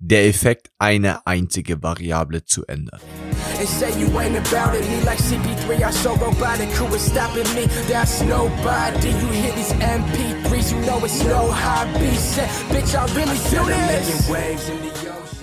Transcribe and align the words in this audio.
der 0.00 0.26
Effekt, 0.28 0.70
eine 0.78 1.26
einzige 1.26 1.82
Variable 1.82 2.44
zu 2.44 2.64
ändern. 2.66 3.00
And 3.58 3.68
say 3.68 3.90
you 3.98 4.06
ain't 4.18 4.36
about 4.36 4.76
it, 4.76 4.88
me 4.88 5.02
like 5.04 5.18
CP3, 5.18 5.88
I 5.88 5.92
so 5.92 6.10
robotic, 6.10 6.68
who 6.78 6.94
is 6.94 7.04
stopping 7.04 7.42
me? 7.56 7.66
That's 7.88 8.22
nobody. 8.22 9.08
You 9.08 9.28
hear 9.32 9.52
these 9.54 9.74
MP3s, 9.74 10.70
you 10.70 10.80
know 10.86 11.04
it's 11.04 11.24
no 11.24 11.50
hobby. 11.50 12.16
Bitch, 12.70 12.94
I 12.94 13.06
really 13.16 13.36
do 13.50 13.66
this. 13.66 14.30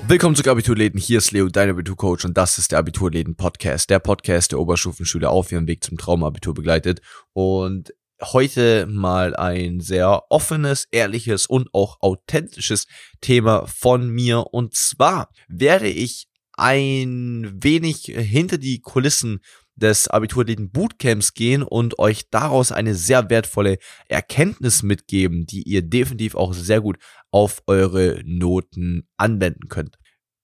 Willkommen 0.07 0.35
zu 0.35 0.49
Abiturläden, 0.49 0.99
hier 0.99 1.17
ist 1.17 1.31
Leo, 1.31 1.49
dein 1.49 1.69
Abiturcoach 1.69 2.23
und 2.23 2.37
das 2.37 2.57
ist 2.57 2.71
der 2.71 2.79
Abiturläden 2.79 3.35
Podcast, 3.35 3.89
der 3.89 3.99
Podcast 3.99 4.53
der 4.53 4.59
Oberstufenschüler 4.59 5.31
auf 5.31 5.51
ihrem 5.51 5.67
Weg 5.67 5.83
zum 5.83 5.97
Traumabitur 5.97 6.53
begleitet 6.53 7.01
und 7.33 7.91
heute 8.21 8.87
mal 8.87 9.35
ein 9.35 9.79
sehr 9.81 10.23
offenes, 10.29 10.87
ehrliches 10.91 11.45
und 11.45 11.69
auch 11.73 11.97
authentisches 12.01 12.87
Thema 13.21 13.65
von 13.67 14.09
mir. 14.09 14.45
Und 14.51 14.73
zwar 14.73 15.29
werde 15.47 15.89
ich 15.89 16.27
ein 16.53 17.51
wenig 17.53 18.05
hinter 18.05 18.57
die 18.57 18.79
Kulissen 18.79 19.41
des 19.75 20.07
Abiturläden 20.07 20.71
Bootcamps 20.71 21.33
gehen 21.33 21.63
und 21.63 21.99
euch 21.99 22.29
daraus 22.29 22.71
eine 22.71 22.95
sehr 22.95 23.29
wertvolle 23.29 23.77
Erkenntnis 24.07 24.83
mitgeben, 24.83 25.45
die 25.45 25.63
ihr 25.63 25.81
definitiv 25.81 26.35
auch 26.35 26.53
sehr 26.53 26.79
gut 26.79 26.97
auf 27.31 27.61
eure 27.67 28.21
Noten 28.25 29.07
anwenden 29.17 29.67
könnt. 29.67 29.97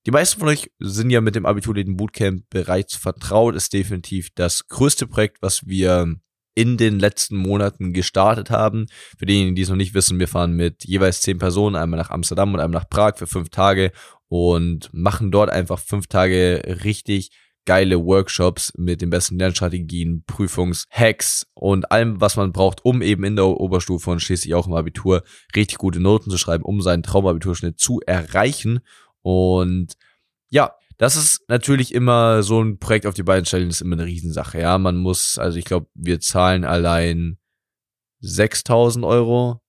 Die 0.06 0.12
meisten 0.12 0.40
von 0.40 0.50
euch 0.50 0.72
sind 0.80 1.12
ja 1.12 1.22
mit 1.22 1.36
dem 1.36 1.46
Abiturläden 1.46 1.96
Bootcamp 1.96 2.50
bereits 2.50 2.96
vertraut, 2.96 3.56
ist 3.56 3.72
definitiv 3.72 4.30
das 4.36 4.68
größte 4.68 5.08
Projekt, 5.08 5.38
was 5.42 5.66
wir 5.66 6.16
in 6.54 6.78
den 6.78 7.00
letzten 7.00 7.38
Monaten 7.38 7.94
gestartet 7.94 8.50
haben. 8.50 8.88
Für 9.18 9.26
diejenigen, 9.26 9.56
die 9.56 9.62
es 9.62 9.70
noch 9.70 9.76
nicht 9.76 9.94
wissen, 9.94 10.20
wir 10.20 10.28
fahren 10.28 10.54
mit 10.54 10.86
jeweils 10.86 11.22
zehn 11.22 11.38
Personen, 11.38 11.76
einmal 11.76 12.00
nach 12.00 12.10
Amsterdam 12.10 12.54
und 12.54 12.60
einmal 12.60 12.82
nach 12.82 12.90
Prag 12.90 13.18
für 13.18 13.28
fünf 13.28 13.50
Tage 13.50 13.92
und 14.28 14.90
machen 14.94 15.32
dort 15.32 15.50
einfach 15.50 15.80
fünf 15.80 16.08
Tage 16.08 16.62
richtig 16.84 17.32
geile 17.66 18.04
Workshops 18.04 18.74
mit 18.76 19.02
den 19.02 19.10
besten 19.10 19.38
Lernstrategien, 19.38 20.24
Prüfungshacks 20.26 21.48
und 21.54 21.92
allem, 21.92 22.20
was 22.20 22.36
man 22.36 22.52
braucht, 22.52 22.84
um 22.84 23.02
eben 23.02 23.24
in 23.24 23.36
der 23.36 23.46
Oberstufe 23.46 24.10
und 24.10 24.20
schließlich 24.20 24.56
auch 24.56 24.68
im 24.68 24.74
Abitur 24.74 25.24
richtig 25.56 25.78
gute 25.78 26.00
Noten 26.00 26.32
zu 26.32 26.38
schreiben, 26.38 26.64
um 26.64 26.82
seinen 26.82 27.04
Traumabiturschnitt 27.04 27.80
zu 27.80 28.00
erreichen. 28.06 28.80
Und 29.22 29.94
ja, 30.50 30.74
das 31.02 31.16
ist 31.16 31.42
natürlich 31.48 31.96
immer 31.96 32.44
so 32.44 32.62
ein 32.62 32.78
Projekt 32.78 33.08
auf 33.08 33.16
die 33.16 33.24
beiden 33.24 33.44
Stellen, 33.44 33.70
ist 33.70 33.82
immer 33.82 33.96
eine 33.96 34.06
Riesensache. 34.06 34.60
Ja, 34.60 34.78
man 34.78 34.98
muss, 34.98 35.40
also 35.40 35.58
ich 35.58 35.66
glaube, 35.66 35.88
wir 35.96 36.20
zahlen 36.20 36.64
allein 36.64 37.40
6000 38.20 39.04
Euro, 39.04 39.62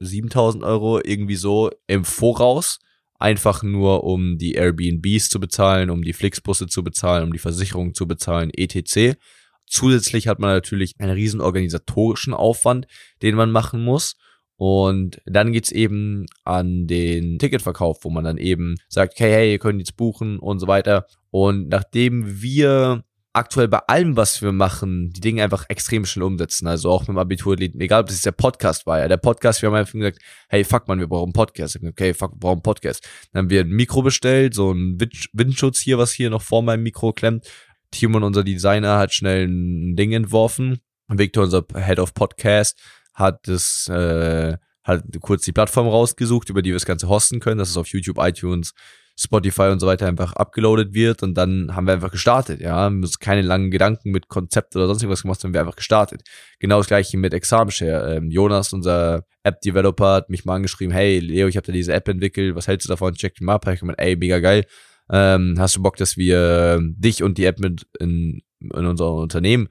7000 0.00 0.64
Euro 0.64 1.00
irgendwie 1.00 1.36
so 1.36 1.70
im 1.86 2.04
Voraus. 2.04 2.80
Einfach 3.14 3.62
nur, 3.62 4.02
um 4.02 4.38
die 4.38 4.54
Airbnbs 4.54 5.28
zu 5.28 5.38
bezahlen, 5.38 5.88
um 5.88 6.02
die 6.02 6.12
Flixbusse 6.12 6.66
zu 6.66 6.82
bezahlen, 6.82 7.22
um 7.22 7.32
die 7.32 7.38
Versicherung 7.38 7.94
zu 7.94 8.08
bezahlen, 8.08 8.50
etc. 8.50 9.16
Zusätzlich 9.68 10.26
hat 10.26 10.40
man 10.40 10.50
natürlich 10.50 10.94
einen 10.98 11.12
riesen 11.12 11.40
organisatorischen 11.40 12.34
Aufwand, 12.34 12.88
den 13.22 13.36
man 13.36 13.52
machen 13.52 13.84
muss. 13.84 14.16
Und 14.56 15.20
dann 15.26 15.52
geht's 15.52 15.70
eben 15.70 16.26
an 16.44 16.86
den 16.86 17.38
Ticketverkauf, 17.38 17.98
wo 18.02 18.10
man 18.10 18.24
dann 18.24 18.38
eben 18.38 18.76
sagt, 18.88 19.14
okay, 19.14 19.30
hey, 19.30 19.52
ihr 19.52 19.58
könnt 19.58 19.78
jetzt 19.78 19.96
buchen 19.96 20.38
und 20.38 20.58
so 20.60 20.66
weiter. 20.66 21.06
Und 21.30 21.68
nachdem 21.68 22.40
wir 22.40 23.04
aktuell 23.36 23.68
bei 23.68 23.80
allem, 23.86 24.16
was 24.16 24.40
wir 24.40 24.52
machen, 24.52 25.10
die 25.10 25.20
Dinge 25.20 25.44
einfach 25.44 25.66
extrem 25.68 26.06
schnell 26.06 26.24
umsetzen. 26.24 26.66
Also 26.66 26.90
auch 26.90 27.02
mit 27.02 27.08
dem 27.08 27.18
Abitur, 27.18 27.60
egal 27.60 28.00
ob 28.00 28.06
das 28.06 28.16
jetzt 28.16 28.26
der 28.26 28.32
Podcast 28.32 28.86
war, 28.86 28.98
ja. 28.98 29.08
Der 29.08 29.18
Podcast, 29.18 29.60
wir 29.60 29.68
haben 29.68 29.76
einfach 29.76 29.92
gesagt, 29.92 30.18
hey, 30.48 30.64
fuck 30.64 30.88
man, 30.88 30.98
wir 30.98 31.06
brauchen 31.06 31.26
einen 31.26 31.32
Podcast. 31.34 31.78
Okay, 31.82 32.14
fuck, 32.14 32.32
wir 32.32 32.38
brauchen 32.38 32.54
einen 32.54 32.62
Podcast. 32.62 33.06
Dann 33.32 33.44
haben 33.44 33.50
wir 33.50 33.60
ein 33.60 33.68
Mikro 33.68 34.00
bestellt, 34.00 34.54
so 34.54 34.72
ein 34.72 34.98
Windschutz 35.34 35.80
hier, 35.80 35.98
was 35.98 36.12
hier 36.12 36.30
noch 36.30 36.40
vor 36.40 36.62
meinem 36.62 36.82
Mikro 36.82 37.12
klemmt. 37.12 37.46
Timon, 37.90 38.22
unser 38.22 38.42
Designer, 38.42 38.98
hat 38.98 39.12
schnell 39.12 39.46
ein 39.46 39.96
Ding 39.96 40.12
entworfen. 40.12 40.78
Victor, 41.08 41.44
unser 41.44 41.64
Head 41.74 41.98
of 41.98 42.14
Podcast, 42.14 42.80
hat 43.16 43.48
das, 43.48 43.88
äh, 43.88 44.56
hat 44.84 45.02
kurz 45.20 45.44
die 45.44 45.52
Plattform 45.52 45.88
rausgesucht, 45.88 46.50
über 46.50 46.62
die 46.62 46.70
wir 46.70 46.76
das 46.76 46.86
Ganze 46.86 47.08
hosten 47.08 47.40
können, 47.40 47.58
dass 47.58 47.70
es 47.70 47.76
auf 47.76 47.88
YouTube, 47.88 48.18
iTunes, 48.20 48.72
Spotify 49.18 49.68
und 49.68 49.80
so 49.80 49.86
weiter 49.86 50.06
einfach 50.06 50.34
abgeloadet 50.34 50.92
wird 50.92 51.22
und 51.22 51.34
dann 51.34 51.74
haben 51.74 51.86
wir 51.86 51.94
einfach 51.94 52.10
gestartet, 52.10 52.60
ja, 52.60 52.74
haben 52.74 53.02
uns 53.02 53.18
keine 53.18 53.40
langen 53.40 53.70
Gedanken 53.70 54.10
mit 54.10 54.28
Konzept 54.28 54.76
oder 54.76 54.86
sonst 54.86 55.02
irgendwas 55.02 55.22
gemacht, 55.22 55.40
sondern 55.40 55.54
wir 55.54 55.60
einfach 55.62 55.76
gestartet. 55.76 56.22
Genau 56.58 56.78
das 56.78 56.88
gleiche 56.88 57.16
mit 57.16 57.32
Examshare. 57.32 58.16
Ähm, 58.16 58.30
Jonas, 58.30 58.74
unser 58.74 59.24
App-Developer, 59.42 60.16
hat 60.16 60.28
mich 60.28 60.44
mal 60.44 60.56
angeschrieben, 60.56 60.94
hey 60.94 61.18
Leo, 61.18 61.48
ich 61.48 61.56
habe 61.56 61.66
da 61.66 61.72
diese 61.72 61.94
App 61.94 62.06
entwickelt, 62.08 62.54
was 62.54 62.68
hältst 62.68 62.86
du 62.86 62.92
davon? 62.92 63.14
Check 63.14 63.34
die 63.36 63.44
mal 63.44 63.54
ab. 63.54 63.66
Ich 63.68 63.80
gemeint, 63.80 63.98
ey, 63.98 64.16
mega 64.16 64.38
geil. 64.38 64.66
Ähm, 65.10 65.54
hast 65.58 65.76
du 65.76 65.82
Bock, 65.82 65.96
dass 65.96 66.18
wir 66.18 66.80
dich 66.82 67.22
und 67.22 67.38
die 67.38 67.46
App 67.46 67.58
mit 67.58 67.86
in, 67.98 68.42
in 68.60 68.86
unser 68.86 69.14
Unternehmen 69.14 69.68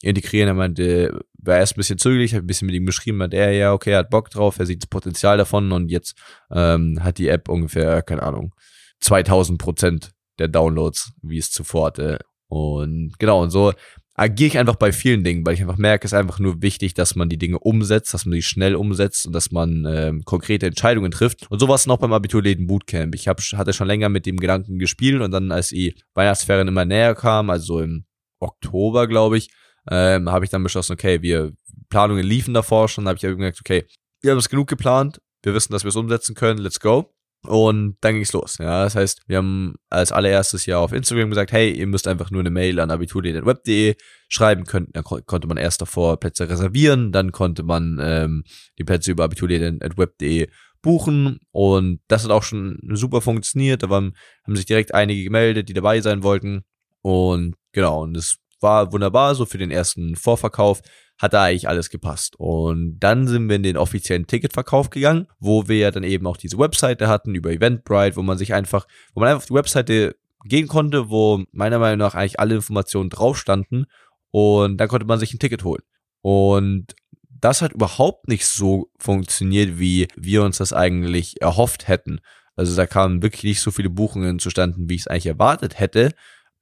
integrieren. 0.00 0.48
Er 0.48 0.54
meinte, 0.54 1.20
war 1.46 1.56
erst 1.56 1.74
ein 1.74 1.78
bisschen 1.78 1.98
zögerlich, 1.98 2.34
hat 2.34 2.42
ein 2.42 2.46
bisschen 2.46 2.66
mit 2.66 2.74
ihm 2.74 2.86
geschrieben, 2.86 3.18
meinte 3.18 3.36
er, 3.36 3.52
ja, 3.52 3.72
okay, 3.72 3.92
er 3.92 3.98
hat 3.98 4.10
Bock 4.10 4.30
drauf, 4.30 4.58
er 4.58 4.66
sieht 4.66 4.82
das 4.82 4.88
Potenzial 4.88 5.38
davon 5.38 5.72
und 5.72 5.90
jetzt 5.90 6.16
ähm, 6.50 7.02
hat 7.02 7.18
die 7.18 7.28
App 7.28 7.48
ungefähr, 7.48 8.02
keine 8.02 8.22
Ahnung, 8.22 8.54
2000 9.00 9.58
Prozent 9.58 10.12
der 10.38 10.48
Downloads, 10.48 11.12
wie 11.22 11.38
es 11.38 11.50
zuvor 11.50 11.86
hatte. 11.86 12.18
Und 12.48 13.14
genau, 13.18 13.42
und 13.42 13.50
so 13.50 13.72
agiere 14.16 14.48
ich 14.48 14.58
einfach 14.58 14.76
bei 14.76 14.92
vielen 14.92 15.24
Dingen, 15.24 15.44
weil 15.44 15.54
ich 15.54 15.60
einfach 15.60 15.76
merke, 15.76 16.06
es 16.06 16.12
ist 16.12 16.18
einfach 16.18 16.38
nur 16.38 16.62
wichtig, 16.62 16.94
dass 16.94 17.16
man 17.16 17.28
die 17.28 17.36
Dinge 17.36 17.58
umsetzt, 17.58 18.14
dass 18.14 18.24
man 18.24 18.34
die 18.34 18.42
schnell 18.42 18.74
umsetzt 18.74 19.26
und 19.26 19.34
dass 19.34 19.50
man 19.50 19.84
ähm, 19.86 20.24
konkrete 20.24 20.66
Entscheidungen 20.66 21.10
trifft. 21.10 21.50
Und 21.50 21.58
so 21.58 21.68
war 21.68 21.74
es 21.74 21.86
noch 21.86 21.98
beim 21.98 22.14
Abiturläden 22.14 22.66
Bootcamp. 22.66 23.14
Ich 23.14 23.28
hab, 23.28 23.40
hatte 23.40 23.74
schon 23.74 23.86
länger 23.86 24.08
mit 24.08 24.24
dem 24.24 24.38
Gedanken 24.38 24.78
gespielt 24.78 25.20
und 25.20 25.30
dann, 25.32 25.52
als 25.52 25.68
die 25.68 25.94
Weihnachtsferien 26.14 26.68
immer 26.68 26.86
näher 26.86 27.14
kamen, 27.14 27.50
also 27.50 27.80
im 27.80 28.06
Oktober, 28.40 29.06
glaube 29.06 29.36
ich, 29.36 29.50
ähm, 29.90 30.30
habe 30.30 30.44
ich 30.44 30.50
dann 30.50 30.62
beschlossen, 30.62 30.92
okay, 30.92 31.22
wir 31.22 31.52
Planungen 31.88 32.24
liefen 32.24 32.54
davor 32.54 32.88
schon, 32.88 33.06
habe 33.06 33.16
ich 33.16 33.24
irgendwie 33.24 33.44
gesagt, 33.44 33.60
okay, 33.60 33.86
wir 34.20 34.32
haben 34.32 34.38
es 34.38 34.48
genug 34.48 34.68
geplant, 34.68 35.20
wir 35.42 35.54
wissen, 35.54 35.72
dass 35.72 35.84
wir 35.84 35.90
es 35.90 35.96
umsetzen 35.96 36.34
können, 36.34 36.58
let's 36.58 36.80
go. 36.80 37.12
Und 37.46 37.96
dann 38.00 38.14
ging 38.14 38.22
es 38.22 38.32
los. 38.32 38.58
Ja, 38.58 38.84
das 38.84 38.96
heißt, 38.96 39.22
wir 39.28 39.36
haben 39.36 39.76
als 39.88 40.10
allererstes 40.10 40.66
ja 40.66 40.78
auf 40.78 40.92
Instagram 40.92 41.30
gesagt, 41.30 41.52
hey, 41.52 41.70
ihr 41.70 41.86
müsst 41.86 42.08
einfach 42.08 42.30
nur 42.30 42.40
eine 42.40 42.50
Mail 42.50 42.80
an 42.80 42.90
abitur.web.de 42.90 43.94
schreiben 44.28 44.64
können. 44.64 44.88
Dann 44.92 45.04
ko 45.04 45.20
konnte 45.24 45.46
man 45.46 45.56
erst 45.56 45.80
davor 45.80 46.18
Plätze 46.18 46.48
reservieren, 46.48 47.12
dann 47.12 47.30
konnte 47.30 47.62
man 47.62 47.98
ähm, 48.02 48.44
die 48.78 48.84
Plätze 48.84 49.12
über 49.12 49.24
abitur.web.de 49.24 50.48
buchen 50.82 51.40
und 51.50 52.00
das 52.08 52.24
hat 52.24 52.30
auch 52.30 52.42
schon 52.42 52.78
super 52.92 53.20
funktioniert. 53.20 53.82
Da 53.82 53.90
waren, 53.90 54.16
haben 54.44 54.56
sich 54.56 54.66
direkt 54.66 54.94
einige 54.94 55.24
gemeldet, 55.24 55.68
die 55.68 55.74
dabei 55.74 56.00
sein 56.00 56.22
wollten. 56.22 56.64
Und 57.02 57.56
genau, 57.72 58.02
und 58.02 58.14
das 58.14 58.38
war 58.60 58.92
wunderbar, 58.92 59.34
so 59.34 59.46
für 59.46 59.58
den 59.58 59.70
ersten 59.70 60.16
Vorverkauf 60.16 60.82
hat 61.18 61.32
da 61.32 61.44
eigentlich 61.44 61.68
alles 61.68 61.90
gepasst. 61.90 62.34
Und 62.38 62.98
dann 62.98 63.26
sind 63.26 63.48
wir 63.48 63.56
in 63.56 63.62
den 63.62 63.76
offiziellen 63.76 64.26
Ticketverkauf 64.26 64.90
gegangen, 64.90 65.26
wo 65.38 65.68
wir 65.68 65.78
ja 65.78 65.90
dann 65.90 66.04
eben 66.04 66.26
auch 66.26 66.36
diese 66.36 66.58
Webseite 66.58 67.08
hatten 67.08 67.34
über 67.34 67.50
Eventbrite, 67.50 68.16
wo 68.16 68.22
man 68.22 68.38
sich 68.38 68.52
einfach, 68.52 68.86
wo 69.14 69.20
man 69.20 69.30
einfach 69.30 69.42
auf 69.42 69.46
die 69.46 69.54
Webseite 69.54 70.16
gehen 70.44 70.68
konnte, 70.68 71.10
wo 71.10 71.42
meiner 71.52 71.78
Meinung 71.78 71.98
nach 71.98 72.14
eigentlich 72.14 72.38
alle 72.38 72.54
Informationen 72.54 73.10
drauf 73.10 73.38
standen 73.38 73.86
und 74.30 74.78
dann 74.78 74.88
konnte 74.88 75.06
man 75.06 75.18
sich 75.18 75.32
ein 75.32 75.38
Ticket 75.38 75.64
holen. 75.64 75.82
Und 76.20 76.94
das 77.28 77.62
hat 77.62 77.72
überhaupt 77.72 78.28
nicht 78.28 78.46
so 78.46 78.90
funktioniert, 78.98 79.78
wie 79.78 80.08
wir 80.16 80.42
uns 80.42 80.58
das 80.58 80.72
eigentlich 80.72 81.40
erhofft 81.40 81.88
hätten. 81.88 82.20
Also 82.54 82.74
da 82.74 82.86
kamen 82.86 83.22
wirklich 83.22 83.44
nicht 83.44 83.60
so 83.60 83.70
viele 83.70 83.90
Buchungen 83.90 84.38
zustande, 84.38 84.76
wie 84.78 84.94
ich 84.94 85.02
es 85.02 85.06
eigentlich 85.06 85.26
erwartet 85.26 85.78
hätte. 85.78 86.12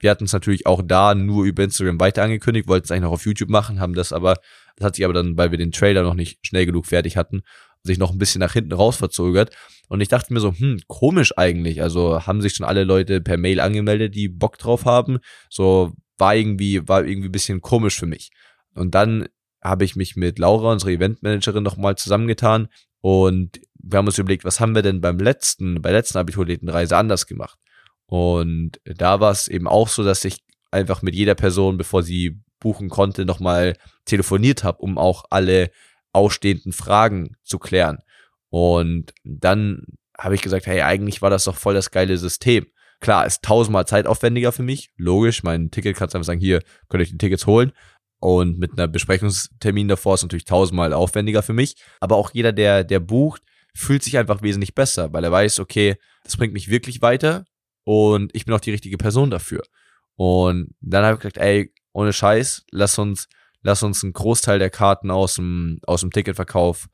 Wir 0.04 0.10
hatten 0.10 0.25
es 0.25 0.34
natürlich 0.34 0.66
auch 0.66 0.82
da 0.84 1.15
nur 1.15 1.47
über 1.47 1.65
Instagram 1.65 1.98
weiter 1.98 2.25
angekündigt, 2.25 2.69
wollten 2.69 2.84
es 2.84 2.91
eigentlich 2.91 3.04
noch 3.04 3.12
auf 3.12 3.25
YouTube 3.25 3.48
machen, 3.48 3.81
haben 3.81 3.94
das 3.94 4.12
aber, 4.12 4.34
das 4.76 4.84
hat 4.84 4.97
sich 4.97 5.04
aber 5.06 5.15
dann, 5.15 5.38
weil 5.38 5.50
wir 5.50 5.56
den 5.56 5.72
Trailer 5.72 6.03
noch 6.03 6.12
nicht 6.12 6.47
schnell 6.47 6.66
genug 6.66 6.84
fertig 6.84 7.16
hatten, 7.16 7.41
sich 7.82 7.97
noch 7.97 8.12
ein 8.12 8.19
bisschen 8.19 8.41
nach 8.41 8.53
hinten 8.53 8.75
raus 8.75 8.97
verzögert. 8.97 9.56
Und 9.88 10.03
ich 10.03 10.09
dachte 10.09 10.34
mir 10.34 10.41
so, 10.41 10.53
hm, 10.53 10.82
komisch 10.88 11.32
eigentlich. 11.38 11.81
Also 11.81 12.26
haben 12.26 12.43
sich 12.43 12.54
schon 12.54 12.67
alle 12.67 12.84
Leute 12.84 13.23
per 13.23 13.38
Mail 13.38 13.61
angemeldet, 13.61 14.14
die 14.14 14.28
Bock 14.28 14.58
drauf 14.58 14.84
haben. 14.84 15.20
So 15.49 15.94
war 16.19 16.37
irgendwie, 16.37 16.87
war 16.87 17.02
irgendwie 17.02 17.31
ein 17.31 17.32
bisschen 17.32 17.62
komisch 17.62 17.99
für 17.99 18.05
mich. 18.05 18.31
Und 18.75 18.94
dann 18.94 19.26
habe 19.62 19.87
ich 19.87 19.96
mich 19.96 20.17
mit 20.17 20.38
Laura, 20.38 20.73
unserer 20.73 20.90
Eventmanagerin, 20.90 21.62
nochmal 21.62 21.96
zusammengetan 21.96 22.69
und 23.00 23.58
wir 23.82 23.96
haben 23.96 24.06
uns 24.06 24.19
überlegt, 24.19 24.44
was 24.44 24.61
haben 24.61 24.75
wir 24.75 24.82
denn 24.82 25.00
beim 25.00 25.19
letzten, 25.19 25.81
bei 25.81 25.88
der 25.93 26.00
letzten 26.00 26.19
Abiturlädenreise 26.19 26.94
anders 26.94 27.26
gemacht? 27.26 27.58
Und 28.14 28.78
da 28.84 29.19
war 29.19 29.32
es 29.32 29.49
eben 29.49 29.66
auch 29.66 29.88
so, 29.88 30.05
dass 30.05 30.25
ich 30.25 30.44
einfach 30.70 31.02
mit 31.02 31.16
jeder 31.16 31.34
Person, 31.34 31.76
bevor 31.76 32.05
sie 32.05 32.38
buchen 32.61 32.88
konnte, 32.88 33.25
nochmal 33.25 33.76
telefoniert 34.05 34.62
habe, 34.62 34.78
um 34.82 34.99
auch 34.99 35.25
alle 35.31 35.72
ausstehenden 36.12 36.72
Fragen 36.72 37.37
zu 37.43 37.58
klären. 37.58 37.99
Und 38.50 39.12
dann 39.25 39.82
habe 40.16 40.37
ich 40.37 40.43
gesagt, 40.43 40.69
hey, 40.69 40.82
eigentlich 40.82 41.22
war 41.22 41.31
das 41.31 41.43
doch 41.43 41.56
voll 41.56 41.75
das 41.75 41.90
geile 41.90 42.16
System. 42.16 42.69
Klar, 43.00 43.26
ist 43.26 43.43
tausendmal 43.43 43.88
zeitaufwendiger 43.88 44.52
für 44.52 44.62
mich, 44.62 44.90
logisch. 44.96 45.43
Mein 45.43 45.72
Ticket 45.72 45.96
kannst 45.96 46.14
du 46.14 46.19
einfach 46.19 46.28
sagen, 46.28 46.38
hier 46.38 46.61
könnt 46.88 47.00
ihr 47.00 47.06
euch 47.06 47.11
die 47.11 47.19
Tickets 47.19 47.49
holen. 47.49 47.72
Und 48.20 48.61
mit 48.61 48.75
einer 48.75 48.87
Besprechungstermin 48.87 49.88
davor 49.88 50.14
ist 50.14 50.22
natürlich 50.22 50.44
tausendmal 50.44 50.93
aufwendiger 50.93 51.43
für 51.43 51.52
mich. 51.52 51.75
Aber 51.99 52.14
auch 52.14 52.31
jeder, 52.32 52.52
der, 52.52 52.84
der 52.84 53.00
bucht, 53.00 53.43
fühlt 53.75 54.05
sich 54.05 54.19
einfach 54.19 54.40
wesentlich 54.40 54.76
besser, 54.76 55.12
weil 55.12 55.25
er 55.25 55.32
weiß, 55.32 55.58
okay, 55.58 55.96
das 56.22 56.37
bringt 56.37 56.52
mich 56.52 56.70
wirklich 56.70 57.02
weiter 57.02 57.44
und 57.84 58.34
ich 58.34 58.44
bin 58.44 58.54
auch 58.54 58.60
die 58.60 58.70
richtige 58.70 58.96
Person 58.96 59.31
dafür. 59.31 59.62
Und 60.16 60.75
dann 60.81 61.04
habe 61.04 61.14
ich 61.14 61.20
gesagt, 61.20 61.38
ey, 61.38 61.72
ohne 61.92 62.12
Scheiß, 62.12 62.64
lass 62.70 62.98
uns, 62.98 63.28
lass 63.62 63.82
uns 63.82 64.02
einen 64.02 64.12
Großteil 64.12 64.58
der 64.58 64.70
Karten 64.70 65.10
aus 65.10 65.36
dem, 65.36 65.78
aus 65.86 66.00
dem 66.00 66.10
Ticketverkauf 66.10 66.88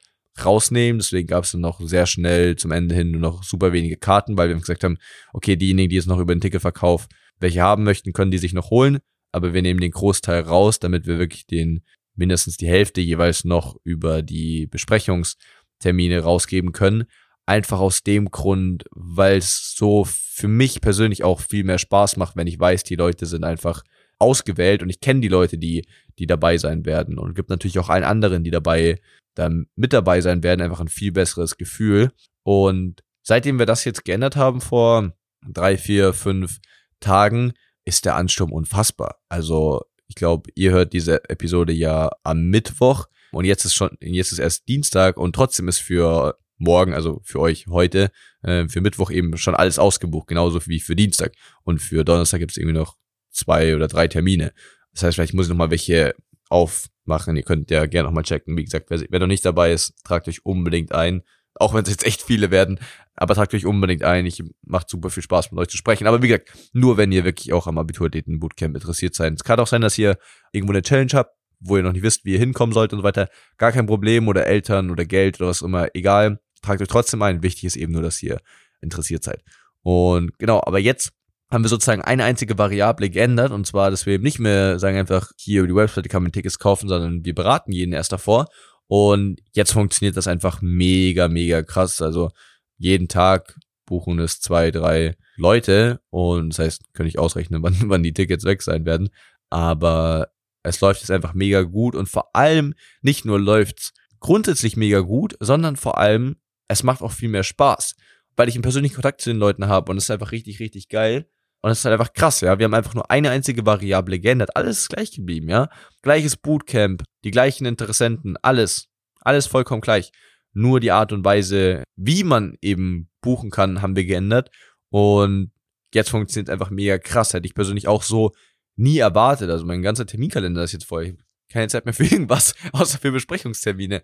rausnehmen. 0.44 0.98
Deswegen 0.98 1.26
gab 1.26 1.44
es 1.44 1.52
dann 1.52 1.60
noch 1.60 1.80
sehr 1.80 2.06
schnell 2.06 2.56
zum 2.56 2.70
Ende 2.70 2.94
hin 2.94 3.10
nur 3.10 3.20
noch 3.20 3.42
super 3.42 3.72
wenige 3.72 3.96
Karten, 3.96 4.36
weil 4.36 4.48
wir 4.48 4.56
gesagt 4.56 4.84
haben, 4.84 4.98
okay, 5.32 5.56
diejenigen, 5.56 5.88
die 5.88 5.96
jetzt 5.96 6.08
noch 6.08 6.18
über 6.18 6.34
den 6.34 6.40
Ticketverkauf 6.40 7.08
welche 7.38 7.62
haben 7.62 7.84
möchten, 7.84 8.12
können 8.12 8.30
die 8.30 8.38
sich 8.38 8.52
noch 8.52 8.70
holen. 8.70 8.98
Aber 9.32 9.54
wir 9.54 9.62
nehmen 9.62 9.80
den 9.80 9.92
Großteil 9.92 10.42
raus, 10.42 10.78
damit 10.78 11.06
wir 11.06 11.18
wirklich 11.18 11.46
den 11.46 11.82
mindestens 12.14 12.56
die 12.56 12.68
Hälfte 12.68 13.00
jeweils 13.00 13.44
noch 13.44 13.76
über 13.84 14.22
die 14.22 14.66
Besprechungstermine 14.66 16.20
rausgeben 16.20 16.72
können. 16.72 17.04
Einfach 17.46 17.80
aus 17.80 18.02
dem 18.02 18.30
Grund, 18.30 18.84
weil 18.90 19.38
es 19.38 19.74
so 19.76 20.04
für 20.04 20.48
mich 20.48 20.80
persönlich 20.80 21.24
auch 21.24 21.40
viel 21.40 21.64
mehr 21.64 21.78
Spaß 21.78 22.16
macht, 22.16 22.36
wenn 22.36 22.46
ich 22.46 22.60
weiß, 22.60 22.84
die 22.84 22.96
Leute 22.96 23.26
sind 23.26 23.44
einfach 23.44 23.82
ausgewählt 24.18 24.82
und 24.82 24.90
ich 24.90 25.00
kenne 25.00 25.20
die 25.20 25.28
Leute, 25.28 25.58
die, 25.58 25.86
die 26.18 26.26
dabei 26.26 26.58
sein 26.58 26.84
werden. 26.84 27.18
Und 27.18 27.30
es 27.30 27.34
gibt 27.34 27.50
natürlich 27.50 27.78
auch 27.78 27.88
allen 27.88 28.04
anderen, 28.04 28.44
die 28.44 28.50
dabei 28.50 29.00
dann 29.34 29.66
mit 29.74 29.92
dabei 29.92 30.20
sein 30.20 30.42
werden, 30.42 30.60
einfach 30.60 30.80
ein 30.80 30.88
viel 30.88 31.12
besseres 31.12 31.56
Gefühl. 31.56 32.12
Und 32.42 33.02
seitdem 33.22 33.58
wir 33.58 33.66
das 33.66 33.84
jetzt 33.84 34.04
geändert 34.04 34.36
haben 34.36 34.60
vor 34.60 35.12
drei, 35.46 35.78
vier, 35.78 36.12
fünf 36.12 36.58
Tagen, 37.00 37.52
ist 37.84 38.04
der 38.04 38.16
Ansturm 38.16 38.52
unfassbar. 38.52 39.20
Also 39.28 39.82
ich 40.06 40.14
glaube, 40.14 40.50
ihr 40.54 40.72
hört 40.72 40.92
diese 40.92 41.28
Episode 41.30 41.72
ja 41.72 42.10
am 42.22 42.44
Mittwoch 42.44 43.06
und 43.32 43.44
jetzt 43.44 43.64
ist 43.64 43.74
schon, 43.74 43.96
jetzt 44.00 44.32
ist 44.32 44.38
erst 44.38 44.68
Dienstag 44.68 45.16
und 45.16 45.34
trotzdem 45.34 45.68
ist 45.68 45.78
für 45.78 46.38
morgen, 46.60 46.94
also 46.94 47.20
für 47.24 47.40
euch 47.40 47.66
heute, 47.68 48.10
äh, 48.42 48.68
für 48.68 48.80
Mittwoch 48.80 49.10
eben 49.10 49.36
schon 49.36 49.54
alles 49.54 49.78
ausgebucht, 49.78 50.28
genauso 50.28 50.64
wie 50.66 50.80
für 50.80 50.94
Dienstag. 50.94 51.32
Und 51.64 51.80
für 51.80 52.04
Donnerstag 52.04 52.38
gibt 52.38 52.52
es 52.52 52.56
irgendwie 52.56 52.78
noch 52.78 52.96
zwei 53.30 53.74
oder 53.74 53.88
drei 53.88 54.06
Termine. 54.06 54.52
Das 54.92 55.02
heißt, 55.02 55.16
vielleicht 55.16 55.34
muss 55.34 55.46
ich 55.46 55.50
noch 55.50 55.56
mal 55.56 55.70
welche 55.70 56.14
aufmachen. 56.50 57.36
Ihr 57.36 57.42
könnt 57.42 57.70
ja 57.70 57.86
gerne 57.86 58.08
noch 58.08 58.14
mal 58.14 58.22
checken. 58.22 58.56
Wie 58.56 58.64
gesagt, 58.64 58.90
wer, 58.90 59.00
wer 59.08 59.20
noch 59.20 59.26
nicht 59.26 59.44
dabei 59.44 59.72
ist, 59.72 59.94
tragt 60.04 60.28
euch 60.28 60.44
unbedingt 60.44 60.92
ein. 60.92 61.22
Auch 61.54 61.74
wenn 61.74 61.82
es 61.82 61.90
jetzt 61.90 62.06
echt 62.06 62.22
viele 62.22 62.50
werden. 62.50 62.78
Aber 63.14 63.34
tragt 63.34 63.54
euch 63.54 63.66
unbedingt 63.66 64.02
ein. 64.02 64.26
Ich 64.26 64.42
macht 64.62 64.88
super 64.88 65.10
viel 65.10 65.22
Spaß, 65.22 65.50
mit 65.52 65.60
euch 65.60 65.68
zu 65.68 65.76
sprechen. 65.76 66.06
Aber 66.06 66.22
wie 66.22 66.28
gesagt, 66.28 66.52
nur 66.72 66.96
wenn 66.96 67.12
ihr 67.12 67.24
wirklich 67.24 67.52
auch 67.52 67.66
am 67.66 67.78
Abiturdaten-Bootcamp 67.78 68.74
interessiert 68.74 69.14
seid. 69.14 69.34
Es 69.34 69.44
kann 69.44 69.60
auch 69.60 69.66
sein, 69.66 69.80
dass 69.80 69.98
ihr 69.98 70.18
irgendwo 70.52 70.72
eine 70.72 70.82
Challenge 70.82 71.12
habt, 71.14 71.34
wo 71.60 71.76
ihr 71.76 71.82
noch 71.82 71.92
nicht 71.92 72.02
wisst, 72.02 72.24
wie 72.24 72.32
ihr 72.32 72.38
hinkommen 72.38 72.72
sollt 72.72 72.92
und 72.92 73.00
so 73.00 73.02
weiter. 73.04 73.28
Gar 73.58 73.72
kein 73.72 73.86
Problem. 73.86 74.28
Oder 74.28 74.46
Eltern 74.46 74.90
oder 74.90 75.04
Geld 75.04 75.40
oder 75.40 75.50
was 75.50 75.62
immer. 75.62 75.88
Egal. 75.94 76.40
Tragt 76.62 76.80
euch 76.82 76.88
trotzdem 76.88 77.22
ein. 77.22 77.42
Wichtig 77.42 77.64
ist 77.64 77.76
eben 77.76 77.92
nur, 77.92 78.02
dass 78.02 78.22
ihr 78.22 78.40
interessiert 78.80 79.24
seid. 79.24 79.42
Und 79.82 80.38
genau, 80.38 80.60
aber 80.64 80.78
jetzt 80.78 81.12
haben 81.50 81.64
wir 81.64 81.68
sozusagen 81.68 82.02
eine 82.02 82.24
einzige 82.24 82.58
Variable 82.58 83.10
geändert 83.10 83.50
und 83.50 83.66
zwar, 83.66 83.90
dass 83.90 84.06
wir 84.06 84.14
eben 84.14 84.24
nicht 84.24 84.38
mehr 84.38 84.78
sagen 84.78 84.96
einfach 84.96 85.32
hier 85.36 85.60
über 85.60 85.68
die 85.68 85.74
Webseite 85.74 86.08
kann 86.08 86.22
man 86.22 86.32
Tickets 86.32 86.58
kaufen, 86.58 86.88
sondern 86.88 87.24
wir 87.24 87.34
beraten 87.34 87.72
jeden 87.72 87.92
erst 87.92 88.12
davor 88.12 88.46
und 88.86 89.40
jetzt 89.52 89.72
funktioniert 89.72 90.16
das 90.16 90.28
einfach 90.28 90.62
mega, 90.62 91.28
mega 91.28 91.62
krass. 91.62 92.00
Also 92.02 92.30
jeden 92.78 93.08
Tag 93.08 93.58
buchen 93.84 94.20
es 94.20 94.40
zwei, 94.40 94.70
drei 94.70 95.16
Leute 95.36 96.00
und 96.10 96.50
das 96.50 96.60
heißt, 96.60 96.94
kann 96.94 97.06
ich 97.06 97.18
ausrechnen, 97.18 97.62
wann, 97.64 97.76
wann 97.84 98.02
die 98.02 98.12
Tickets 98.12 98.44
weg 98.44 98.62
sein 98.62 98.84
werden, 98.84 99.10
aber 99.48 100.28
es 100.62 100.80
läuft 100.80 101.00
jetzt 101.00 101.10
einfach 101.10 101.34
mega 101.34 101.62
gut 101.62 101.96
und 101.96 102.08
vor 102.08 102.34
allem 102.36 102.74
nicht 103.02 103.24
nur 103.24 103.40
läuft's 103.40 103.92
grundsätzlich 104.20 104.76
mega 104.76 105.00
gut, 105.00 105.34
sondern 105.40 105.76
vor 105.76 105.98
allem 105.98 106.36
es 106.70 106.84
macht 106.84 107.02
auch 107.02 107.12
viel 107.12 107.28
mehr 107.28 107.42
Spaß, 107.42 107.96
weil 108.36 108.48
ich 108.48 108.54
einen 108.54 108.62
persönlichen 108.62 108.94
Kontakt 108.94 109.20
zu 109.20 109.30
den 109.30 109.38
Leuten 109.38 109.66
habe 109.66 109.90
und 109.90 109.98
es 109.98 110.04
ist 110.04 110.10
einfach 110.10 110.30
richtig, 110.30 110.60
richtig 110.60 110.88
geil 110.88 111.26
und 111.62 111.70
es 111.70 111.80
ist 111.80 111.84
halt 111.84 111.92
einfach 111.92 112.12
krass, 112.12 112.40
ja. 112.40 112.58
Wir 112.58 112.64
haben 112.64 112.74
einfach 112.74 112.94
nur 112.94 113.10
eine 113.10 113.30
einzige 113.30 113.66
Variable 113.66 114.20
geändert. 114.20 114.56
Alles 114.56 114.82
ist 114.82 114.88
gleich 114.88 115.10
geblieben, 115.10 115.48
ja. 115.48 115.68
Gleiches 116.02 116.36
Bootcamp, 116.36 117.02
die 117.24 117.32
gleichen 117.32 117.66
Interessenten, 117.66 118.36
alles. 118.40 118.88
Alles 119.20 119.46
vollkommen 119.46 119.82
gleich. 119.82 120.12
Nur 120.52 120.80
die 120.80 120.92
Art 120.92 121.12
und 121.12 121.24
Weise, 121.24 121.82
wie 121.96 122.24
man 122.24 122.56
eben 122.62 123.10
buchen 123.20 123.50
kann, 123.50 123.82
haben 123.82 123.96
wir 123.96 124.04
geändert. 124.04 124.50
Und 124.90 125.50
jetzt 125.92 126.10
funktioniert 126.10 126.48
es 126.48 126.52
einfach 126.52 126.70
mega 126.70 126.98
krass. 126.98 127.34
Hätte 127.34 127.46
ich 127.46 127.54
persönlich 127.54 127.88
auch 127.88 128.04
so 128.04 128.32
nie 128.76 128.98
erwartet. 128.98 129.50
Also 129.50 129.66
mein 129.66 129.82
ganzer 129.82 130.06
Terminkalender 130.06 130.62
ist 130.62 130.72
jetzt 130.72 130.86
voll. 130.86 131.18
Keine 131.52 131.68
Zeit 131.68 131.84
mehr 131.84 131.94
für 131.94 132.04
irgendwas, 132.04 132.54
außer 132.72 132.98
für 132.98 133.12
Besprechungstermine. 133.12 134.02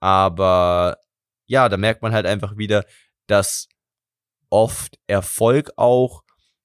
Aber 0.00 0.98
ja, 1.46 1.68
da 1.68 1.76
merkt 1.76 2.02
man 2.02 2.12
halt 2.12 2.26
einfach 2.26 2.56
wieder, 2.56 2.84
dass 3.26 3.68
oft 4.50 4.98
Erfolg 5.06 5.72
auch 5.76 6.22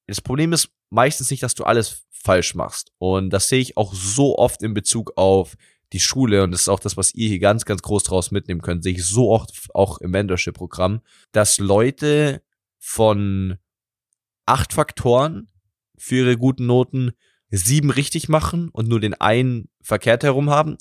das 0.07 0.21
Problem 0.21 0.51
ist 0.51 0.69
meistens 0.89 1.31
nicht, 1.31 1.41
dass 1.41 1.55
du 1.55 1.63
alles 1.63 2.03
falsch 2.09 2.53
machst. 2.53 2.91
Und 2.97 3.29
das 3.29 3.47
sehe 3.47 3.61
ich 3.61 3.77
auch 3.77 3.93
so 3.93 4.37
oft 4.37 4.61
in 4.61 4.73
Bezug 4.73 5.13
auf 5.15 5.55
die 5.93 5.99
Schule. 5.99 6.43
Und 6.43 6.51
das 6.51 6.61
ist 6.61 6.69
auch 6.69 6.79
das, 6.79 6.97
was 6.97 7.13
ihr 7.13 7.29
hier 7.29 7.39
ganz, 7.39 7.65
ganz 7.65 7.81
groß 7.81 8.03
draus 8.03 8.31
mitnehmen 8.31 8.61
könnt, 8.61 8.83
sehe 8.83 8.93
ich 8.93 9.05
so 9.05 9.31
oft 9.31 9.73
auch 9.73 9.99
im 9.99 10.11
Mentorship-Programm, 10.11 11.01
dass 11.31 11.59
Leute 11.59 12.41
von 12.77 13.57
acht 14.45 14.73
Faktoren 14.73 15.49
für 15.97 16.17
ihre 16.17 16.37
guten 16.37 16.65
Noten 16.65 17.11
sieben 17.49 17.89
richtig 17.89 18.29
machen 18.29 18.69
und 18.69 18.87
nur 18.87 18.99
den 18.99 19.13
einen 19.13 19.69
verkehrt 19.81 20.23
herum 20.23 20.49
haben 20.49 20.77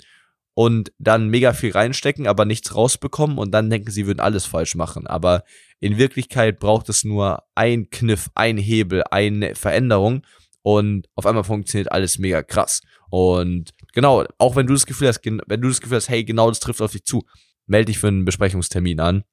und 0.60 0.92
dann 0.98 1.28
mega 1.28 1.54
viel 1.54 1.72
reinstecken, 1.72 2.26
aber 2.26 2.44
nichts 2.44 2.74
rausbekommen 2.74 3.38
und 3.38 3.50
dann 3.50 3.70
denken, 3.70 3.90
sie 3.90 4.06
würden 4.06 4.20
alles 4.20 4.44
falsch 4.44 4.74
machen. 4.74 5.06
Aber 5.06 5.42
in 5.78 5.96
Wirklichkeit 5.96 6.58
braucht 6.58 6.90
es 6.90 7.02
nur 7.02 7.44
ein 7.54 7.88
Kniff, 7.88 8.28
ein 8.34 8.58
Hebel, 8.58 9.02
eine 9.10 9.54
Veränderung 9.54 10.20
und 10.60 11.08
auf 11.14 11.24
einmal 11.24 11.44
funktioniert 11.44 11.90
alles 11.90 12.18
mega 12.18 12.42
krass. 12.42 12.82
Und 13.08 13.70
genau, 13.94 14.26
auch 14.36 14.54
wenn 14.54 14.66
du 14.66 14.74
das 14.74 14.84
Gefühl 14.84 15.08
hast, 15.08 15.24
wenn 15.24 15.62
du 15.62 15.68
das 15.68 15.80
Gefühl 15.80 15.96
hast, 15.96 16.10
hey, 16.10 16.24
genau 16.24 16.50
das 16.50 16.60
trifft 16.60 16.82
auf 16.82 16.92
dich 16.92 17.04
zu, 17.04 17.24
melde 17.64 17.86
dich 17.86 17.98
für 17.98 18.08
einen 18.08 18.26
Besprechungstermin 18.26 19.00
an, 19.00 19.24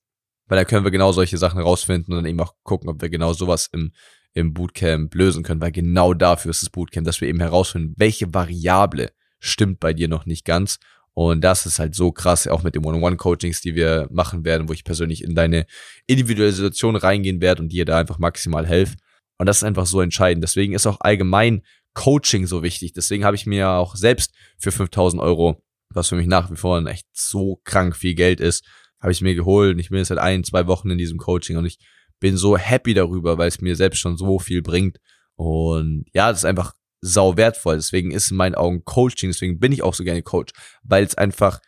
weil 0.46 0.58
da 0.58 0.64
können 0.64 0.86
wir 0.86 0.92
genau 0.92 1.12
solche 1.12 1.38
Sachen 1.38 1.60
rausfinden 1.60 2.14
und 2.14 2.24
dann 2.24 2.32
eben 2.32 2.40
auch 2.40 2.54
gucken, 2.64 2.90
ob 2.90 3.02
wir 3.02 3.10
genau 3.10 3.34
sowas 3.34 3.68
im, 3.74 3.92
im 4.34 4.54
Bootcamp 4.54 5.14
lösen 5.14 5.44
können, 5.44 5.60
weil 5.60 5.74
genau 5.74 6.14
dafür 6.14 6.52
ist 6.52 6.62
das 6.62 6.70
Bootcamp, 6.70 7.06
dass 7.06 7.20
wir 7.20 7.28
eben 7.28 7.42
herausfinden, 7.42 7.96
welche 7.98 8.34
Variable 8.34 9.12
stimmt 9.40 9.82
bei 9.82 9.92
dir 9.92 10.08
noch 10.08 10.26
nicht 10.26 10.46
ganz 10.46 10.80
und 11.18 11.42
das 11.42 11.66
ist 11.66 11.80
halt 11.80 11.96
so 11.96 12.12
krass, 12.12 12.48
auch 12.48 12.62
mit 12.62 12.76
den 12.76 12.86
One-on-One-Coachings, 12.86 13.62
die 13.62 13.74
wir 13.74 14.08
machen 14.12 14.46
werden, 14.46 14.70
wo 14.70 14.74
ich 14.74 14.84
persönlich 14.84 15.24
in 15.24 15.34
deine 15.34 15.66
individuelle 16.06 16.52
Situation 16.52 16.96
reingehen 16.96 17.42
werde 17.42 17.64
und 17.64 17.70
dir 17.70 17.86
da 17.86 17.98
einfach 17.98 18.20
maximal 18.20 18.68
helfe. 18.68 18.98
Und 19.40 19.48
das 19.48 19.58
ist 19.58 19.64
einfach 19.64 19.88
so 19.88 20.00
entscheidend. 20.00 20.44
Deswegen 20.44 20.74
ist 20.74 20.86
auch 20.86 20.98
allgemein 21.00 21.64
Coaching 21.96 22.46
so 22.46 22.62
wichtig. 22.62 22.94
Deswegen 22.94 23.26
habe 23.26 23.36
ich 23.36 23.48
mir 23.48 23.68
auch 23.72 23.96
selbst 23.96 24.32
für 24.60 24.72
5000 24.72 25.20
Euro, 25.20 25.64
was 25.90 26.10
für 26.10 26.16
mich 26.16 26.28
nach 26.28 26.52
wie 26.52 26.56
vor 26.56 26.86
echt 26.86 27.08
so 27.14 27.62
krank 27.64 27.96
viel 27.96 28.14
Geld 28.14 28.40
ist, 28.40 28.64
habe 29.02 29.12
ich 29.12 29.22
mir 29.22 29.34
geholt. 29.34 29.74
Und 29.74 29.80
ich 29.80 29.90
bin 29.90 29.98
jetzt 29.98 30.10
seit 30.10 30.20
ein, 30.20 30.44
zwei 30.44 30.68
Wochen 30.68 30.92
in 30.92 31.00
diesem 31.00 31.18
Coaching 31.18 31.58
und 31.58 31.66
ich 31.66 31.80
bin 32.20 32.38
so 32.38 32.60
happy 32.60 32.94
darüber, 32.94 33.40
weil 33.40 33.48
es 33.48 33.60
mir 33.60 33.76
selbst 33.76 33.98
schon 33.98 34.18
so 34.18 34.38
viel 34.38 34.62
bringt. 34.62 35.00
Und 35.36 36.06
ja, 36.14 36.30
das 36.30 36.42
ist 36.42 36.46
einfach 36.46 36.74
sau 37.02 37.38
wertvoll. 37.38 37.76
Deswegen 37.76 38.12
ist 38.12 38.32
in 38.32 38.38
meinen 38.38 38.56
Augen 38.56 38.84
Coaching, 38.86 39.30
deswegen 39.30 39.60
bin 39.60 39.72
ich 39.72 39.84
auch 39.84 39.94
so 39.94 40.04
gerne 40.04 40.22
Coach, 40.24 40.54
weil 40.84 41.04
es 41.04 41.16
einfach 41.16 41.60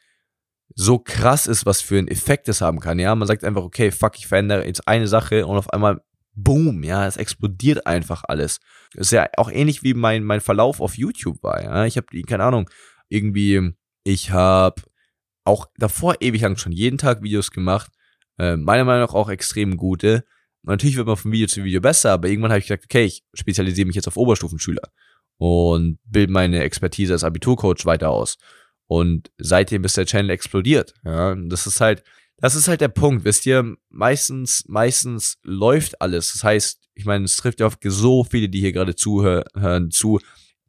so 0.76 1.00
krass 1.00 1.48
ist, 1.48 1.66
was 1.66 1.82
für 1.82 1.98
einen 1.98 2.08
Effekt 2.08 2.48
es 2.48 2.62
haben 2.62 2.80
kann. 2.80 3.00
Ja, 3.00 3.16
man 3.16 3.28
sagt 3.28 3.44
einfach, 3.44 3.64
okay, 3.64 3.92
fuck, 3.92 4.18
ich 4.18 4.28
verändere 4.28 4.66
jetzt 4.66 4.88
eine 4.88 5.08
Sache 5.08 5.46
und 5.46 5.58
auf 5.58 5.72
einmal, 5.72 6.02
boom, 6.34 6.84
ja, 6.84 7.08
es 7.08 7.18
explodiert 7.18 7.86
einfach 7.86 8.24
alles. 8.28 8.60
Das 8.94 9.08
ist 9.08 9.12
ja 9.12 9.28
auch 9.38 9.52
ähnlich 9.52 9.84
wie 9.84 9.94
mein, 9.94 10.24
mein 10.24 10.42
Verlauf 10.42 10.80
auf 10.80 10.98
YouTube 10.98 11.42
war. 11.44 11.62
Ja, 11.64 11.86
ich 11.86 11.98
habe, 11.98 12.08
keine 12.24 12.44
Ahnung, 12.44 12.70
irgendwie, 13.10 13.74
ich 14.04 14.32
habe 14.32 14.82
auch 15.44 15.68
davor 15.78 16.16
ewig 16.22 16.42
lang 16.42 16.58
schon 16.58 16.72
jeden 16.72 16.98
Tag 16.98 17.24
Videos 17.24 17.52
gemacht, 17.52 17.92
äh, 18.38 18.56
meiner 18.56 18.86
Meinung 18.86 19.02
nach 19.02 19.14
auch 19.14 19.30
extrem 19.30 19.76
gute. 19.76 20.24
Natürlich 20.62 20.98
wird 20.98 21.08
man 21.08 21.18
von 21.18 21.32
Video 21.32 21.48
zu 21.48 21.64
Video 21.64 21.82
besser, 21.82 22.12
aber 22.12 22.28
irgendwann 22.28 22.52
habe 22.52 22.60
ich 22.60 22.68
gesagt, 22.68 22.86
okay, 22.86 23.06
ich 23.06 23.24
spezialisiere 23.34 23.88
mich 23.88 23.96
jetzt 23.96 24.08
auf 24.08 24.18
Oberstufenschüler 24.18 24.92
und 25.40 25.98
bilde 26.04 26.32
meine 26.32 26.62
Expertise 26.62 27.14
als 27.14 27.24
Abiturcoach 27.24 27.86
weiter 27.86 28.10
aus. 28.10 28.38
Und 28.88 29.32
seitdem 29.38 29.84
ist 29.86 29.98
der 29.98 30.06
Channel 30.06 30.30
explodiert. 30.30 30.94
Ja, 31.04 31.36
das 31.36 31.66
ist 31.66 31.80
halt, 31.80 32.04
das 32.38 32.56
ist 32.56 32.68
halt 32.68 32.82
der 32.82 32.90
Punkt. 32.90 33.24
Wisst 33.24 33.46
ihr, 33.46 33.76
meistens, 33.90 34.66
meistens 34.68 35.38
läuft 35.44 36.02
alles. 36.02 36.34
Das 36.34 36.44
heißt, 36.44 36.90
ich 36.94 37.06
meine, 37.06 37.26
es 37.26 37.38
trifft 37.38 37.62
ja 37.62 37.68
auf 37.68 37.78
so 37.82 38.24
viele, 38.26 38.50
die 38.50 38.60
hier 38.60 38.74
gerade 38.74 38.96
zuhören, 38.96 39.92
zu. 39.92 40.20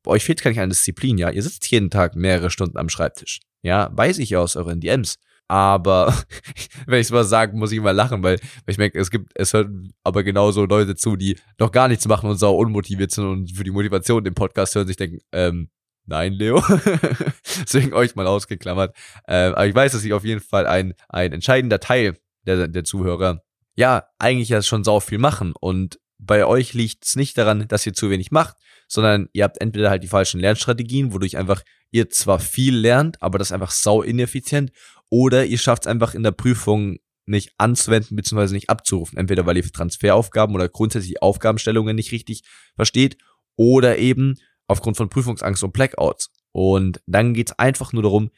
Bei 0.03 0.13
euch 0.13 0.25
fehlt 0.25 0.43
gar 0.43 0.51
nicht 0.51 0.61
an 0.61 0.71
Disziplin, 0.71 1.19
ja. 1.19 1.31
Ihr 1.31 1.43
sitzt 1.43 1.69
jeden 1.71 1.91
Tag 1.91 2.15
mehrere 2.15 2.51
Stunden 2.51 2.79
am 2.79 2.89
Schreibtisch. 2.89 3.41
Ja, 3.63 3.91
weiß 3.93 4.19
ich 4.19 4.31
ja 4.31 4.39
aus 4.39 4.57
euren 4.57 4.81
DMs. 4.81 5.19
Aber 5.51 6.15
wenn 6.87 7.01
ich 7.01 7.09
es 7.09 7.11
mal 7.11 7.25
sage, 7.25 7.57
muss 7.57 7.73
ich 7.73 7.79
immer 7.79 7.93
lachen, 7.93 8.23
weil, 8.23 8.37
weil 8.39 8.73
ich 8.73 8.79
merke, 8.79 9.01
es 9.01 9.11
gibt, 9.11 9.33
es 9.35 9.53
hören 9.53 9.93
aber 10.05 10.23
genauso 10.23 10.65
Leute 10.65 10.95
zu, 10.95 11.17
die 11.17 11.37
noch 11.59 11.73
gar 11.73 11.89
nichts 11.89 12.07
machen 12.07 12.31
und 12.31 12.37
sau 12.37 12.55
unmotiviert 12.55 13.11
sind 13.11 13.25
und 13.25 13.51
für 13.51 13.65
die 13.65 13.73
Motivation 13.73 14.23
den 14.23 14.35
Podcast 14.35 14.77
hören 14.77 14.87
sich 14.87 14.97
denken, 14.97 15.19
ähm, 15.33 15.69
nein, 16.07 16.35
Leo. 16.35 16.63
Deswegen 17.63 17.93
euch 17.95 18.15
mal 18.15 18.29
ausgeklammert. 18.29 18.95
Ähm, 19.27 19.55
aber 19.55 19.67
ich 19.67 19.75
weiß, 19.75 19.91
dass 19.91 20.05
ich 20.05 20.13
auf 20.13 20.25
jeden 20.25 20.41
Fall 20.41 20.69
ein, 20.69 20.95
ein 21.09 21.33
entscheidender 21.33 21.81
Teil 21.81 22.17
der, 22.47 22.69
der 22.69 22.85
Zuhörer, 22.85 23.43
ja, 23.75 24.05
eigentlich 24.21 24.51
ja 24.51 24.63
schon 24.63 24.85
sau 24.85 25.01
viel 25.01 25.19
machen 25.19 25.53
und 25.59 25.99
bei 26.21 26.45
euch 26.45 26.75
liegt 26.75 27.07
es 27.07 27.17
nicht 27.17 27.37
daran, 27.37 27.67
dass 27.67 27.87
ihr 27.87 27.95
zu 27.95 28.09
wenig 28.09 28.31
macht, 28.31 28.57
sondern 28.87 29.29
ihr 29.33 29.43
habt 29.43 29.61
entweder 29.61 29.91
halt 29.91 30.05
die 30.05 30.09
falschen 30.09 30.39
Lernstrategien, 30.39 31.13
wodurch 31.13 31.37
einfach 31.37 31.63
ihr 31.91 32.09
zwar 32.11 32.39
viel 32.39 32.77
lernt, 32.77 33.21
aber 33.21 33.39
das 33.39 33.49
ist 33.49 33.53
einfach 33.53 33.71
sau 33.71 34.03
ineffizient, 34.03 34.71
oder 35.11 35.45
ihr 35.45 35.59
schafft 35.59 35.83
es 35.83 35.87
einfach 35.89 36.15
in 36.15 36.23
der 36.23 36.31
Prüfung 36.31 36.99
nicht 37.27 37.53
anzuwenden 37.59 38.17
bzw. 38.17 38.53
nicht 38.55 38.71
abzurufen. 38.71 39.19
Entweder 39.19 39.47
weil 39.47 39.57
ihr 39.57 39.71
Transferaufgaben 39.71 40.55
oder 40.55 40.69
grundsätzlich 40.69 41.23
Aufgabenstellungen 41.23 41.95
nicht 41.95 42.13
richtig 42.13 42.43
versteht 42.75 43.19
oder 43.57 43.99
eben 43.99 44.37
aufgrund 44.67 44.97
von 44.97 45.09
Prüfungsangst 45.09 45.63
und 45.63 45.73
Blackouts. 45.73 46.31
Und 46.53 47.01
dann 47.07 47.35
geht 47.35 47.51
es 47.51 47.59
einfach 47.59 47.93
nur 47.93 48.03
darum, 48.03 48.31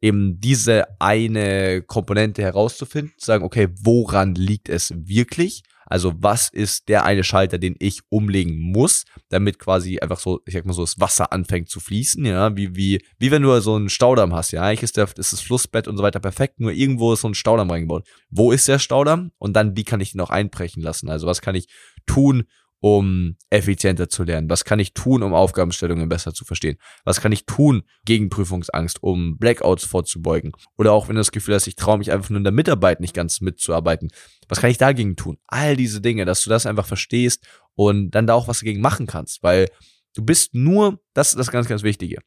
eben 0.00 0.40
diese 0.40 0.84
eine 1.00 1.82
Komponente 1.82 2.42
herauszufinden, 2.42 3.12
zu 3.18 3.26
sagen, 3.26 3.44
okay, 3.44 3.68
woran 3.82 4.34
liegt 4.34 4.68
es 4.68 4.92
wirklich? 4.94 5.62
Also 5.90 6.12
was 6.18 6.50
ist 6.50 6.88
der 6.88 7.04
eine 7.04 7.24
Schalter, 7.24 7.58
den 7.58 7.74
ich 7.78 8.00
umlegen 8.10 8.58
muss, 8.58 9.04
damit 9.30 9.58
quasi 9.58 9.98
einfach 9.98 10.18
so, 10.18 10.40
ich 10.44 10.52
sag 10.52 10.66
mal 10.66 10.74
so, 10.74 10.82
das 10.82 11.00
Wasser 11.00 11.32
anfängt 11.32 11.70
zu 11.70 11.80
fließen, 11.80 12.24
ja, 12.26 12.54
wie, 12.56 12.76
wie, 12.76 13.02
wie 13.18 13.30
wenn 13.30 13.42
du 13.42 13.58
so 13.60 13.74
einen 13.74 13.88
Staudamm 13.88 14.34
hast, 14.34 14.52
ja, 14.52 14.62
eigentlich 14.62 14.82
ist, 14.82 14.98
der, 14.98 15.08
ist 15.16 15.32
das 15.32 15.40
Flussbett 15.40 15.88
und 15.88 15.96
so 15.96 16.02
weiter 16.02 16.20
perfekt, 16.20 16.60
nur 16.60 16.72
irgendwo 16.72 17.14
ist 17.14 17.22
so 17.22 17.28
ein 17.28 17.34
Staudamm 17.34 17.70
reingebaut. 17.70 18.06
Wo 18.28 18.52
ist 18.52 18.68
der 18.68 18.78
Staudamm? 18.78 19.32
Und 19.38 19.54
dann, 19.54 19.76
wie 19.76 19.84
kann 19.84 20.00
ich 20.00 20.14
ihn 20.14 20.20
auch 20.20 20.30
einbrechen 20.30 20.82
lassen? 20.82 21.08
Also 21.08 21.26
was 21.26 21.40
kann 21.40 21.54
ich 21.54 21.68
tun, 22.06 22.44
um 22.80 23.36
effizienter 23.50 24.08
zu 24.08 24.24
lernen? 24.24 24.48
Was 24.48 24.64
kann 24.64 24.78
ich 24.78 24.94
tun, 24.94 25.22
um 25.22 25.34
Aufgabenstellungen 25.34 26.08
besser 26.08 26.32
zu 26.32 26.44
verstehen? 26.44 26.78
Was 27.04 27.20
kann 27.20 27.32
ich 27.32 27.46
tun 27.46 27.82
gegen 28.04 28.28
Prüfungsangst, 28.28 29.02
um 29.02 29.38
Blackouts 29.38 29.84
vorzubeugen? 29.84 30.52
Oder 30.76 30.92
auch 30.92 31.08
wenn 31.08 31.16
du 31.16 31.20
das 31.20 31.32
Gefühl 31.32 31.54
hast, 31.54 31.66
ich 31.66 31.76
traue 31.76 31.98
mich 31.98 32.12
einfach 32.12 32.30
nur 32.30 32.38
in 32.38 32.44
der 32.44 32.52
Mitarbeit 32.52 33.00
nicht 33.00 33.14
ganz 33.14 33.40
mitzuarbeiten. 33.40 34.10
Was 34.48 34.60
kann 34.60 34.70
ich 34.70 34.78
dagegen 34.78 35.16
tun? 35.16 35.38
All 35.46 35.76
diese 35.76 36.00
Dinge, 36.00 36.24
dass 36.24 36.42
du 36.42 36.50
das 36.50 36.66
einfach 36.66 36.86
verstehst 36.86 37.46
und 37.74 38.10
dann 38.12 38.26
da 38.26 38.34
auch 38.34 38.48
was 38.48 38.60
dagegen 38.60 38.80
machen 38.80 39.06
kannst, 39.06 39.42
weil 39.42 39.68
du 40.14 40.24
bist 40.24 40.54
nur, 40.54 41.00
das 41.14 41.30
ist 41.30 41.38
das 41.38 41.50
ganz, 41.50 41.68
ganz 41.68 41.82
Wichtige. 41.82 42.18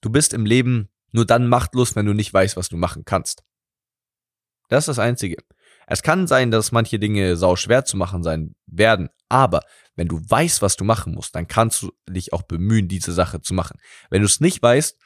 Du 0.00 0.10
bist 0.10 0.34
im 0.34 0.46
Leben 0.46 0.88
nur 1.12 1.26
dann 1.26 1.46
machtlos, 1.46 1.94
wenn 1.94 2.06
du 2.06 2.12
nicht 2.12 2.32
weißt, 2.32 2.56
was 2.56 2.68
du 2.68 2.76
machen 2.76 3.04
kannst. 3.04 3.44
Das 4.68 4.84
ist 4.84 4.88
das 4.88 4.98
Einzige. 4.98 5.36
Es 5.86 6.02
kann 6.02 6.26
sein, 6.26 6.50
dass 6.50 6.72
manche 6.72 6.98
Dinge 6.98 7.36
sau 7.36 7.56
schwer 7.56 7.84
zu 7.84 7.96
machen 7.96 8.22
sein 8.22 8.54
werden, 8.66 9.10
aber 9.32 9.62
wenn 9.96 10.08
du 10.08 10.20
weißt, 10.28 10.60
was 10.60 10.76
du 10.76 10.84
machen 10.84 11.14
musst, 11.14 11.34
dann 11.34 11.48
kannst 11.48 11.82
du 11.82 11.92
dich 12.08 12.32
auch 12.32 12.42
bemühen, 12.42 12.86
diese 12.86 13.12
Sache 13.12 13.40
zu 13.40 13.54
machen. 13.54 13.80
Wenn 14.10 14.20
du 14.20 14.26
es 14.26 14.40
nicht 14.40 14.62
weißt, 14.62 14.98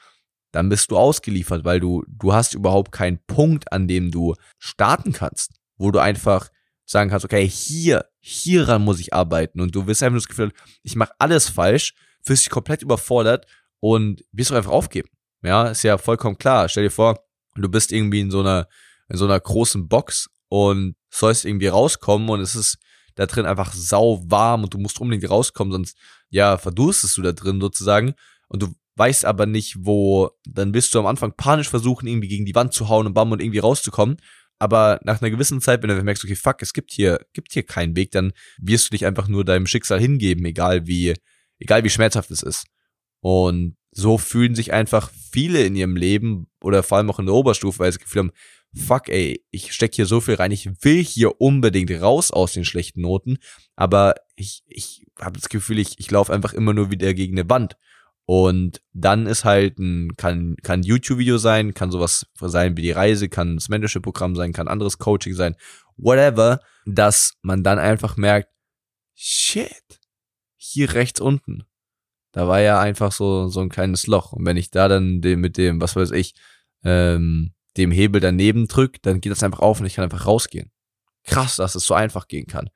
dann 0.50 0.68
bist 0.68 0.90
du 0.90 0.96
ausgeliefert, 0.96 1.64
weil 1.64 1.80
du, 1.80 2.04
du 2.08 2.32
hast 2.32 2.54
überhaupt 2.54 2.90
keinen 2.90 3.18
Punkt, 3.26 3.72
an 3.72 3.86
dem 3.86 4.10
du 4.10 4.34
starten 4.58 5.12
kannst, 5.12 5.52
wo 5.76 5.90
du 5.90 6.00
einfach 6.00 6.50
sagen 6.84 7.10
kannst, 7.10 7.24
okay, 7.24 7.48
hier, 7.48 8.06
hieran 8.20 8.82
muss 8.82 9.00
ich 9.00 9.14
arbeiten 9.14 9.60
und 9.60 9.74
du 9.74 9.86
wirst 9.86 10.02
einfach 10.02 10.18
das 10.18 10.28
Gefühl, 10.28 10.52
ich 10.82 10.96
mache 10.96 11.12
alles 11.18 11.48
falsch, 11.48 11.94
fühlst 12.24 12.44
dich 12.44 12.50
komplett 12.50 12.82
überfordert 12.82 13.46
und 13.80 14.24
wirst 14.32 14.50
du 14.50 14.54
einfach 14.54 14.72
aufgeben. 14.72 15.08
Ja, 15.42 15.68
ist 15.68 15.84
ja 15.84 15.98
vollkommen 15.98 16.38
klar. 16.38 16.68
Stell 16.68 16.84
dir 16.84 16.90
vor, 16.90 17.20
du 17.54 17.68
bist 17.68 17.92
irgendwie 17.92 18.20
in 18.20 18.30
so 18.30 18.40
einer, 18.40 18.66
in 19.08 19.16
so 19.16 19.24
einer 19.24 19.38
großen 19.38 19.88
Box 19.88 20.28
und 20.48 20.96
sollst 21.10 21.44
irgendwie 21.44 21.68
rauskommen 21.68 22.28
und 22.28 22.40
es 22.40 22.54
ist 22.54 22.78
da 23.16 23.26
drin 23.26 23.46
einfach 23.46 23.72
sau 23.72 24.22
warm 24.26 24.62
und 24.62 24.74
du 24.74 24.78
musst 24.78 25.00
unbedingt 25.00 25.28
rauskommen, 25.28 25.72
sonst 25.72 25.96
ja, 26.30 26.58
verdurstest 26.58 27.16
du 27.16 27.22
da 27.22 27.32
drin 27.32 27.60
sozusagen 27.60 28.14
und 28.48 28.62
du 28.62 28.74
weißt 28.96 29.24
aber 29.24 29.46
nicht, 29.46 29.76
wo, 29.80 30.30
dann 30.46 30.72
wirst 30.74 30.94
du 30.94 30.98
am 30.98 31.06
Anfang 31.06 31.32
panisch 31.36 31.68
versuchen, 31.68 32.06
irgendwie 32.06 32.28
gegen 32.28 32.46
die 32.46 32.54
Wand 32.54 32.72
zu 32.72 32.88
hauen 32.88 33.06
und 33.06 33.14
bam 33.14 33.32
und 33.32 33.42
irgendwie 33.42 33.58
rauszukommen. 33.58 34.16
Aber 34.58 34.98
nach 35.04 35.20
einer 35.20 35.30
gewissen 35.30 35.60
Zeit, 35.60 35.82
wenn 35.82 35.90
du 35.90 36.02
merkst, 36.02 36.24
okay, 36.24 36.34
fuck, 36.34 36.62
es 36.62 36.72
gibt 36.72 36.92
hier, 36.92 37.20
gibt 37.34 37.52
hier 37.52 37.62
keinen 37.62 37.94
Weg, 37.94 38.10
dann 38.12 38.32
wirst 38.58 38.86
du 38.86 38.90
dich 38.92 39.04
einfach 39.04 39.28
nur 39.28 39.44
deinem 39.44 39.66
Schicksal 39.66 40.00
hingeben, 40.00 40.46
egal 40.46 40.86
wie, 40.86 41.14
egal 41.58 41.84
wie 41.84 41.90
schmerzhaft 41.90 42.30
es 42.30 42.42
ist. 42.42 42.66
Und 43.20 43.76
so 43.90 44.16
fühlen 44.18 44.54
sich 44.54 44.72
einfach 44.72 45.10
viele 45.30 45.64
in 45.64 45.76
ihrem 45.76 45.96
Leben 45.96 46.46
oder 46.62 46.82
vor 46.82 46.98
allem 46.98 47.10
auch 47.10 47.18
in 47.18 47.26
der 47.26 47.34
Oberstufe, 47.34 47.80
weil 47.80 47.92
sie 47.92 47.98
das 47.98 48.04
Gefühl 48.04 48.20
haben, 48.20 48.32
fuck 48.76 49.08
ey, 49.08 49.44
ich 49.50 49.72
steck 49.72 49.94
hier 49.94 50.06
so 50.06 50.20
viel 50.20 50.34
rein, 50.34 50.52
ich 50.52 50.68
will 50.82 51.02
hier 51.02 51.40
unbedingt 51.40 51.90
raus 51.90 52.30
aus 52.30 52.52
den 52.52 52.64
schlechten 52.64 53.00
Noten, 53.00 53.38
aber 53.74 54.14
ich, 54.36 54.62
ich 54.66 55.06
habe 55.18 55.38
das 55.38 55.48
Gefühl, 55.48 55.78
ich, 55.78 55.98
ich 55.98 56.10
laufe 56.10 56.32
einfach 56.32 56.52
immer 56.52 56.74
nur 56.74 56.90
wieder 56.90 57.14
gegen 57.14 57.38
eine 57.38 57.48
Wand. 57.48 57.76
Und 58.28 58.82
dann 58.92 59.26
ist 59.26 59.44
halt 59.44 59.78
ein, 59.78 60.16
kann, 60.16 60.56
kann 60.62 60.82
YouTube-Video 60.82 61.38
sein, 61.38 61.74
kann 61.74 61.92
sowas 61.92 62.26
sein 62.40 62.76
wie 62.76 62.82
die 62.82 62.90
Reise, 62.90 63.28
kann 63.28 63.54
das 63.54 63.68
Mentorship-Programm 63.68 64.34
sein, 64.34 64.52
kann 64.52 64.66
anderes 64.66 64.98
Coaching 64.98 65.34
sein, 65.34 65.54
whatever, 65.96 66.60
dass 66.86 67.34
man 67.42 67.62
dann 67.62 67.78
einfach 67.78 68.16
merkt, 68.16 68.48
shit, 69.14 70.00
hier 70.56 70.92
rechts 70.94 71.20
unten, 71.20 71.64
da 72.32 72.48
war 72.48 72.60
ja 72.60 72.80
einfach 72.80 73.12
so, 73.12 73.48
so 73.48 73.60
ein 73.60 73.68
kleines 73.68 74.06
Loch. 74.06 74.32
Und 74.32 74.44
wenn 74.44 74.56
ich 74.56 74.70
da 74.70 74.88
dann 74.88 75.20
mit 75.20 75.56
dem, 75.56 75.80
was 75.80 75.96
weiß 75.96 76.10
ich, 76.10 76.34
ähm, 76.84 77.52
dem 77.76 77.90
Hebel 77.90 78.20
daneben 78.20 78.68
drücke, 78.68 78.98
dann 79.02 79.20
geht 79.20 79.32
das 79.32 79.42
einfach 79.42 79.60
auf 79.60 79.80
und 79.80 79.86
ich 79.86 79.94
kann 79.94 80.04
einfach 80.04 80.26
rausgehen. 80.26 80.70
Krass, 81.24 81.56
dass 81.56 81.74
es 81.74 81.84
so 81.84 81.94
einfach 81.94 82.28
gehen 82.28 82.46
kann. 82.46 82.70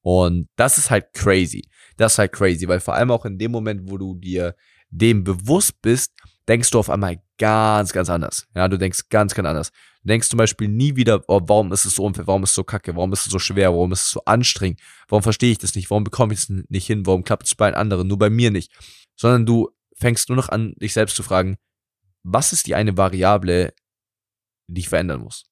Und 0.00 0.48
das 0.56 0.76
ist 0.76 0.90
halt 0.90 1.12
crazy. 1.14 1.62
Das 1.96 2.12
ist 2.12 2.18
halt 2.18 2.32
crazy, 2.32 2.68
weil 2.68 2.80
vor 2.80 2.94
allem 2.94 3.10
auch 3.10 3.24
in 3.24 3.38
dem 3.38 3.50
Moment, 3.50 3.90
wo 3.90 3.96
du 3.96 4.14
dir 4.14 4.54
dem 4.90 5.24
bewusst 5.24 5.80
bist, 5.80 6.12
denkst 6.46 6.70
du 6.70 6.78
auf 6.78 6.90
einmal 6.90 7.22
ganz, 7.38 7.92
ganz 7.92 8.10
anders. 8.10 8.46
Ja, 8.54 8.68
du 8.68 8.76
denkst 8.76 9.08
ganz, 9.08 9.34
ganz 9.34 9.48
anders. 9.48 9.70
Du 10.02 10.08
denkst 10.08 10.28
zum 10.28 10.36
Beispiel 10.36 10.68
nie 10.68 10.94
wieder, 10.96 11.22
oh, 11.28 11.40
warum 11.46 11.72
ist 11.72 11.86
es 11.86 11.94
so 11.94 12.04
unfair, 12.04 12.26
warum 12.26 12.42
ist 12.44 12.50
es 12.50 12.54
so 12.54 12.64
kacke, 12.64 12.94
warum 12.94 13.12
ist 13.12 13.26
es 13.26 13.32
so 13.32 13.38
schwer, 13.38 13.72
warum 13.72 13.92
ist 13.92 14.02
es 14.02 14.10
so 14.10 14.20
anstrengend, 14.26 14.80
warum 15.08 15.22
verstehe 15.22 15.52
ich 15.52 15.58
das 15.58 15.74
nicht, 15.74 15.90
warum 15.90 16.04
bekomme 16.04 16.34
ich 16.34 16.40
es 16.40 16.48
nicht 16.68 16.86
hin, 16.86 17.06
warum 17.06 17.24
klappt 17.24 17.46
es 17.46 17.54
bei 17.54 17.70
den 17.70 17.76
anderen, 17.76 18.06
nur 18.06 18.18
bei 18.18 18.30
mir 18.30 18.50
nicht. 18.50 18.70
Sondern 19.16 19.46
du 19.46 19.70
fängst 19.96 20.28
nur 20.28 20.36
noch 20.36 20.50
an, 20.50 20.74
dich 20.76 20.92
selbst 20.92 21.16
zu 21.16 21.22
fragen, 21.22 21.56
was 22.22 22.52
ist 22.52 22.66
die 22.66 22.74
eine 22.74 22.96
Variable, 22.96 23.72
die 24.66 24.80
ich 24.80 24.88
verändern 24.88 25.20
muss. 25.20 25.44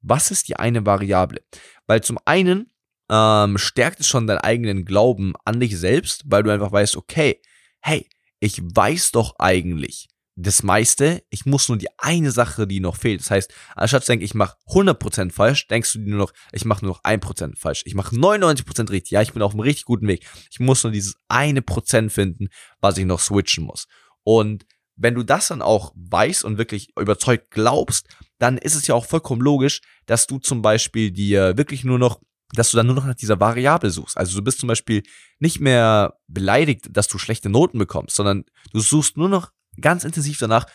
Was 0.00 0.30
ist 0.30 0.48
die 0.48 0.56
eine 0.56 0.86
Variable? 0.86 1.42
Weil 1.86 2.02
zum 2.02 2.18
einen 2.24 2.72
ähm, 3.10 3.58
stärkt 3.58 4.00
es 4.00 4.06
schon 4.06 4.26
deinen 4.26 4.38
eigenen 4.38 4.84
Glauben 4.84 5.34
an 5.44 5.60
dich 5.60 5.76
selbst, 5.78 6.22
weil 6.26 6.42
du 6.42 6.50
einfach 6.50 6.72
weißt, 6.72 6.96
okay, 6.96 7.40
hey, 7.80 8.08
ich 8.40 8.60
weiß 8.62 9.12
doch 9.12 9.34
eigentlich 9.38 10.08
das 10.40 10.62
meiste, 10.62 11.24
ich 11.30 11.46
muss 11.46 11.68
nur 11.68 11.78
die 11.78 11.88
eine 11.98 12.30
Sache, 12.30 12.68
die 12.68 12.78
noch 12.78 12.94
fehlt. 12.94 13.20
Das 13.20 13.30
heißt, 13.30 13.52
anstatt 13.74 14.04
zu 14.04 14.12
denken, 14.12 14.24
ich 14.24 14.34
mache 14.34 14.56
100% 14.68 15.32
falsch, 15.32 15.66
denkst 15.66 15.92
du 15.92 15.98
dir 15.98 16.10
nur 16.10 16.18
noch, 16.18 16.32
ich 16.52 16.64
mache 16.64 16.84
nur 16.84 16.94
noch 16.94 17.02
1% 17.02 17.58
falsch. 17.58 17.82
Ich 17.86 17.94
mache 17.94 18.14
99% 18.14 18.90
richtig. 18.90 19.10
Ja, 19.10 19.20
ich 19.20 19.32
bin 19.32 19.42
auf 19.42 19.52
einem 19.52 19.60
richtig 19.60 19.84
guten 19.84 20.06
Weg. 20.06 20.24
Ich 20.52 20.60
muss 20.60 20.84
nur 20.84 20.92
dieses 20.92 21.16
eine 21.26 21.60
Prozent 21.60 22.12
finden, 22.12 22.48
was 22.80 22.96
ich 22.98 23.04
noch 23.04 23.18
switchen 23.18 23.64
muss. 23.64 23.88
Und 24.22 24.64
wenn 24.98 25.14
du 25.14 25.22
das 25.22 25.48
dann 25.48 25.62
auch 25.62 25.92
weißt 25.94 26.44
und 26.44 26.58
wirklich 26.58 26.90
überzeugt 26.98 27.50
glaubst, 27.50 28.08
dann 28.38 28.58
ist 28.58 28.74
es 28.74 28.86
ja 28.86 28.94
auch 28.94 29.06
vollkommen 29.06 29.40
logisch, 29.40 29.80
dass 30.06 30.26
du 30.26 30.38
zum 30.38 30.60
Beispiel 30.60 31.10
dir 31.10 31.56
wirklich 31.56 31.84
nur 31.84 31.98
noch, 31.98 32.20
dass 32.52 32.70
du 32.70 32.76
dann 32.76 32.86
nur 32.86 32.96
noch 32.96 33.06
nach 33.06 33.14
dieser 33.14 33.40
Variable 33.40 33.90
suchst. 33.90 34.16
Also 34.16 34.36
du 34.36 34.44
bist 34.44 34.58
zum 34.58 34.66
Beispiel 34.66 35.02
nicht 35.38 35.60
mehr 35.60 36.18
beleidigt, 36.26 36.88
dass 36.90 37.08
du 37.08 37.18
schlechte 37.18 37.48
Noten 37.48 37.78
bekommst, 37.78 38.16
sondern 38.16 38.44
du 38.72 38.80
suchst 38.80 39.16
nur 39.16 39.28
noch 39.28 39.52
ganz 39.80 40.04
intensiv 40.04 40.38
danach, 40.38 40.66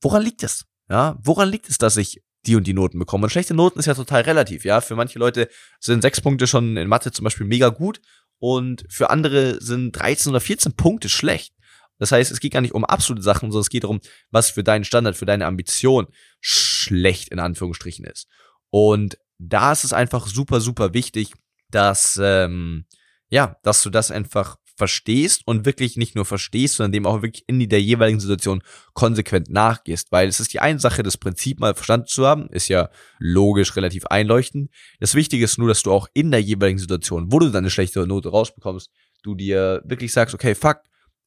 woran 0.00 0.22
liegt 0.22 0.42
es? 0.42 0.66
Ja, 0.90 1.16
woran 1.22 1.48
liegt 1.48 1.68
es, 1.68 1.78
dass 1.78 1.96
ich 1.96 2.22
die 2.44 2.56
und 2.56 2.66
die 2.66 2.74
Noten 2.74 2.98
bekomme? 2.98 3.24
Und 3.24 3.30
schlechte 3.30 3.54
Noten 3.54 3.78
ist 3.78 3.86
ja 3.86 3.94
total 3.94 4.22
relativ, 4.22 4.64
ja. 4.64 4.80
Für 4.80 4.96
manche 4.96 5.18
Leute 5.18 5.48
sind 5.78 6.02
sechs 6.02 6.20
Punkte 6.20 6.48
schon 6.48 6.76
in 6.76 6.88
Mathe 6.88 7.12
zum 7.12 7.24
Beispiel 7.24 7.46
mega 7.46 7.68
gut 7.68 8.00
und 8.38 8.84
für 8.88 9.10
andere 9.10 9.62
sind 9.62 9.92
13 9.92 10.30
oder 10.30 10.40
14 10.40 10.72
Punkte 10.72 11.08
schlecht. 11.08 11.54
Das 12.02 12.10
heißt, 12.10 12.32
es 12.32 12.40
geht 12.40 12.52
gar 12.52 12.62
nicht 12.62 12.74
um 12.74 12.84
absolute 12.84 13.22
Sachen, 13.22 13.52
sondern 13.52 13.60
es 13.60 13.70
geht 13.70 13.84
darum, 13.84 14.00
was 14.32 14.50
für 14.50 14.64
deinen 14.64 14.82
Standard, 14.82 15.16
für 15.16 15.24
deine 15.24 15.46
Ambition 15.46 16.08
schlecht 16.40 17.28
in 17.28 17.38
Anführungsstrichen 17.38 18.04
ist. 18.04 18.26
Und 18.70 19.18
da 19.38 19.70
ist 19.70 19.84
es 19.84 19.92
einfach 19.92 20.26
super, 20.26 20.60
super 20.60 20.94
wichtig, 20.94 21.32
dass, 21.70 22.18
ähm, 22.20 22.86
ja, 23.30 23.56
dass 23.62 23.84
du 23.84 23.90
das 23.90 24.10
einfach 24.10 24.56
verstehst 24.76 25.42
und 25.44 25.64
wirklich 25.64 25.96
nicht 25.96 26.16
nur 26.16 26.24
verstehst, 26.24 26.74
sondern 26.74 26.90
dem 26.90 27.06
auch 27.06 27.22
wirklich 27.22 27.44
in 27.46 27.68
der 27.68 27.80
jeweiligen 27.80 28.18
Situation 28.18 28.64
konsequent 28.94 29.48
nachgehst. 29.48 30.10
Weil 30.10 30.26
es 30.26 30.40
ist 30.40 30.52
die 30.52 30.58
eine 30.58 30.80
Sache, 30.80 31.04
das 31.04 31.16
Prinzip 31.16 31.60
mal 31.60 31.72
verstanden 31.72 32.08
zu 32.08 32.26
haben, 32.26 32.48
ist 32.48 32.66
ja 32.66 32.90
logisch 33.20 33.76
relativ 33.76 34.06
einleuchtend. 34.06 34.72
Das 34.98 35.14
Wichtige 35.14 35.44
ist 35.44 35.56
nur, 35.56 35.68
dass 35.68 35.84
du 35.84 35.92
auch 35.92 36.08
in 36.14 36.32
der 36.32 36.42
jeweiligen 36.42 36.80
Situation, 36.80 37.30
wo 37.30 37.38
du 37.38 37.48
deine 37.50 37.70
schlechte 37.70 38.04
Note 38.08 38.30
rausbekommst, 38.30 38.90
du 39.22 39.36
dir 39.36 39.82
wirklich 39.84 40.12
sagst, 40.12 40.34
okay, 40.34 40.56
fuck, 40.56 40.80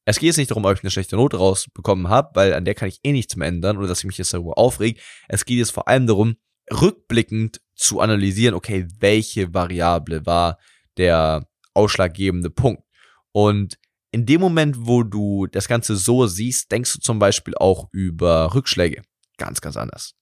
es 0.06 0.20
geht 0.20 0.28
jetzt 0.28 0.36
nicht 0.36 0.50
darum, 0.50 0.64
ob 0.64 0.72
ich 0.72 0.82
eine 0.82 0.90
schlechte 0.90 1.16
Note 1.16 1.36
rausbekommen 1.36 2.08
habe, 2.08 2.30
weil 2.34 2.54
an 2.54 2.64
der 2.64 2.76
kann 2.76 2.88
ich 2.88 3.00
eh 3.02 3.12
nichts 3.12 3.34
mehr 3.34 3.48
ändern 3.48 3.76
oder 3.76 3.88
dass 3.88 3.98
ich 3.98 4.04
mich 4.04 4.18
jetzt 4.18 4.32
darüber 4.32 4.56
aufreg. 4.56 5.00
Es 5.28 5.44
geht 5.44 5.58
jetzt 5.58 5.72
vor 5.72 5.88
allem 5.88 6.06
darum, 6.06 6.36
rückblickend 6.72 7.60
zu 7.74 8.00
analysieren, 8.00 8.54
okay, 8.54 8.86
welche 9.00 9.52
Variable 9.52 10.24
war 10.24 10.58
der 10.96 11.48
ausschlaggebende 11.74 12.50
Punkt. 12.50 12.84
Und 13.32 13.78
in 14.12 14.26
dem 14.26 14.40
Moment, 14.40 14.76
wo 14.86 15.02
du 15.02 15.48
das 15.48 15.66
Ganze 15.66 15.96
so 15.96 16.26
siehst, 16.26 16.70
denkst 16.70 16.94
du 16.94 17.00
zum 17.00 17.18
Beispiel 17.18 17.54
auch 17.56 17.88
über 17.92 18.54
Rückschläge. 18.54 19.02
Ganz, 19.38 19.60
ganz 19.60 19.76
anders. 19.76 20.14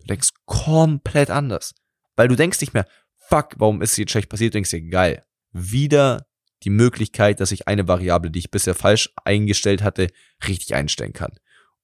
Du 0.00 0.06
denkst 0.06 0.30
komplett 0.44 1.30
anders. 1.30 1.72
Weil 2.16 2.28
du 2.28 2.36
denkst 2.36 2.60
nicht 2.60 2.74
mehr, 2.74 2.86
fuck, 3.16 3.54
warum 3.58 3.80
ist 3.80 3.92
es 3.92 3.96
jetzt 3.96 4.10
schlecht 4.10 4.28
passiert? 4.28 4.52
Du 4.52 4.56
denkst 4.56 4.70
dir, 4.70 4.82
geil, 4.82 5.24
wieder 5.52 6.26
die 6.62 6.70
Möglichkeit, 6.70 7.40
dass 7.40 7.52
ich 7.52 7.68
eine 7.68 7.88
Variable, 7.88 8.30
die 8.30 8.40
ich 8.40 8.50
bisher 8.50 8.74
falsch 8.74 9.10
eingestellt 9.24 9.82
hatte, 9.82 10.08
richtig 10.46 10.74
einstellen 10.74 11.12
kann. 11.12 11.32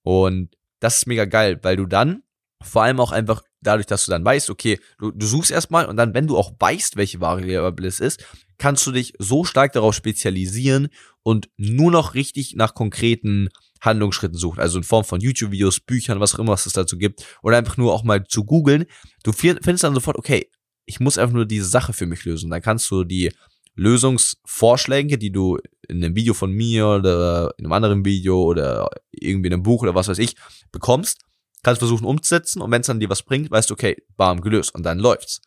Und 0.02 0.56
das 0.80 0.96
ist 0.96 1.06
mega 1.06 1.24
geil, 1.24 1.58
weil 1.62 1.76
du 1.76 1.86
dann 1.86 2.22
vor 2.62 2.82
allem 2.82 3.00
auch 3.00 3.12
einfach 3.12 3.42
dadurch, 3.60 3.86
dass 3.86 4.04
du 4.04 4.10
dann 4.10 4.24
weißt, 4.24 4.50
okay, 4.50 4.78
du, 4.98 5.10
du 5.10 5.26
suchst 5.26 5.50
erstmal 5.50 5.86
und 5.86 5.96
dann, 5.96 6.14
wenn 6.14 6.26
du 6.26 6.36
auch 6.36 6.52
weißt, 6.58 6.96
welche 6.96 7.20
Variable 7.20 7.86
es 7.86 8.00
ist, 8.00 8.24
kannst 8.58 8.86
du 8.86 8.92
dich 8.92 9.12
so 9.18 9.44
stark 9.44 9.72
darauf 9.72 9.94
spezialisieren 9.94 10.88
und 11.22 11.48
nur 11.56 11.90
noch 11.90 12.14
richtig 12.14 12.54
nach 12.54 12.74
konkreten 12.74 13.48
Handlungsschritten 13.80 14.38
suchen. 14.38 14.60
Also 14.60 14.78
in 14.78 14.84
Form 14.84 15.04
von 15.04 15.20
YouTube-Videos, 15.20 15.80
Büchern, 15.80 16.20
was 16.20 16.34
auch 16.34 16.38
immer 16.38 16.54
es 16.54 16.64
dazu 16.64 16.96
gibt. 16.96 17.24
Oder 17.42 17.58
einfach 17.58 17.76
nur 17.76 17.92
auch 17.92 18.04
mal 18.04 18.24
zu 18.24 18.44
googeln. 18.44 18.86
Du 19.22 19.32
findest 19.32 19.84
dann 19.84 19.94
sofort, 19.94 20.16
okay, 20.16 20.50
ich 20.86 21.00
muss 21.00 21.18
einfach 21.18 21.34
nur 21.34 21.46
diese 21.46 21.66
Sache 21.66 21.92
für 21.92 22.06
mich 22.06 22.24
lösen. 22.24 22.50
Dann 22.50 22.62
kannst 22.62 22.90
du 22.90 23.04
die 23.04 23.32
Lösungsvorschläge, 23.76 25.18
die 25.18 25.30
du 25.30 25.58
in 25.88 26.02
einem 26.02 26.16
Video 26.16 26.34
von 26.34 26.50
mir 26.50 26.86
oder 26.88 27.54
in 27.58 27.66
einem 27.66 27.72
anderen 27.72 28.04
Video 28.04 28.42
oder 28.42 28.88
irgendwie 29.10 29.48
in 29.48 29.54
einem 29.54 29.62
Buch 29.62 29.82
oder 29.82 29.94
was 29.94 30.08
weiß 30.08 30.18
ich 30.18 30.34
bekommst, 30.72 31.20
kannst 31.62 31.80
versuchen 31.80 32.06
umzusetzen 32.06 32.60
und 32.62 32.70
wenn 32.70 32.80
es 32.80 32.86
dann 32.86 33.00
dir 33.00 33.10
was 33.10 33.22
bringt, 33.22 33.50
weißt 33.50 33.70
du, 33.70 33.74
okay, 33.74 33.96
bam, 34.16 34.40
gelöst 34.40 34.74
und 34.74 34.82
dann 34.82 34.98
läuft's. 34.98 35.42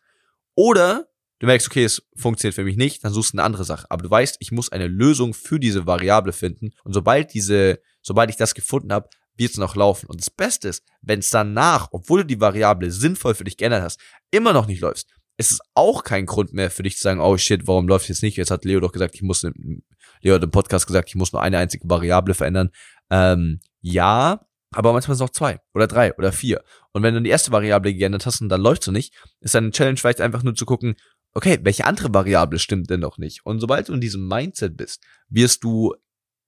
Oder 0.56 1.08
du 1.40 1.48
merkst, 1.48 1.68
okay, 1.68 1.84
es 1.84 2.04
funktioniert 2.16 2.56
für 2.56 2.64
mich 2.64 2.78
nicht, 2.78 3.04
dann 3.04 3.14
suchst 3.14 3.34
du 3.34 3.38
eine 3.38 3.44
andere 3.44 3.64
Sache. 3.64 3.88
Aber 3.90 4.04
du 4.04 4.10
weißt, 4.10 4.38
ich 4.40 4.52
muss 4.52 4.72
eine 4.72 4.88
Lösung 4.88 5.34
für 5.34 5.60
diese 5.60 5.86
Variable 5.86 6.34
finden 6.34 6.72
und 6.84 6.94
sobald 6.94 7.34
diese, 7.34 7.80
sobald 8.02 8.30
ich 8.30 8.36
das 8.36 8.54
gefunden 8.54 8.94
habe, 8.94 9.10
wird 9.38 9.52
es 9.52 9.58
noch 9.58 9.76
laufen. 9.76 10.08
Und 10.08 10.20
das 10.20 10.30
Beste 10.30 10.68
ist, 10.68 10.84
wenn 11.02 11.20
es 11.20 11.30
danach, 11.30 11.88
obwohl 11.92 12.22
du 12.22 12.28
die 12.28 12.42
Variable 12.42 12.92
sinnvoll 12.92 13.34
für 13.34 13.46
dich 13.46 13.58
geändert 13.58 13.84
hast, 13.84 14.00
immer 14.32 14.54
noch 14.54 14.68
nicht 14.68 14.82
läufst, 14.82 15.08
ist 15.40 15.52
es 15.52 15.60
auch 15.74 16.04
kein 16.04 16.26
Grund 16.26 16.54
mehr 16.54 16.70
für 16.70 16.84
dich 16.84 16.98
zu 16.98 17.04
sagen, 17.04 17.22
oh 17.22 17.38
shit, 17.38 17.66
warum 17.66 17.88
läuft 17.88 18.10
jetzt 18.10 18.24
nicht? 18.24 18.36
Jetzt 18.36 18.52
hat 18.52 18.66
Leo 18.66 18.82
doch 18.82 18.92
gesagt, 18.92 19.16
ich 19.16 19.22
muss, 19.22 19.48
Leo 20.22 20.36
hat 20.36 20.44
im 20.44 20.52
Podcast 20.52 20.86
gesagt, 20.86 21.08
ich 21.08 21.16
muss 21.16 21.32
nur 21.32 21.42
eine 21.42 21.58
einzige 21.58 21.90
Variable 21.90 22.34
verändern. 22.34 22.72
Ähm, 23.10 23.62
ja, 23.80 24.46
aber 24.72 24.92
manchmal 24.92 25.16
sind 25.16 25.24
es 25.24 25.30
auch 25.30 25.34
zwei 25.34 25.62
oder 25.74 25.88
drei 25.88 26.14
oder 26.18 26.34
vier. 26.34 26.62
Und 26.92 27.04
wenn 27.04 27.14
du 27.14 27.22
die 27.22 27.30
erste 27.30 27.54
Variable 27.54 27.94
geändert 27.94 28.26
hast 28.26 28.42
und 28.42 28.50
dann 28.50 28.60
läuft 28.60 28.84
sie 28.84 28.92
nicht, 28.92 29.16
ist 29.40 29.56
deine 29.56 29.72
Challenge 29.72 29.96
vielleicht 29.96 30.20
einfach 30.20 30.44
nur 30.44 30.56
zu 30.56 30.66
gucken, 30.66 30.96
okay, 31.34 31.58
welche 31.62 31.86
andere 31.86 32.14
Variable 32.14 32.60
stimmt 32.60 32.90
denn 32.90 33.00
noch 33.00 33.18
nicht? 33.18 33.46
Und 33.46 33.62
sobald 33.62 33.88
du 33.88 33.94
in 33.94 34.02
diesem 34.02 34.28
Mindset 34.28 34.76
bist, 34.76 35.02
wirst 35.30 35.64
du 35.64 35.96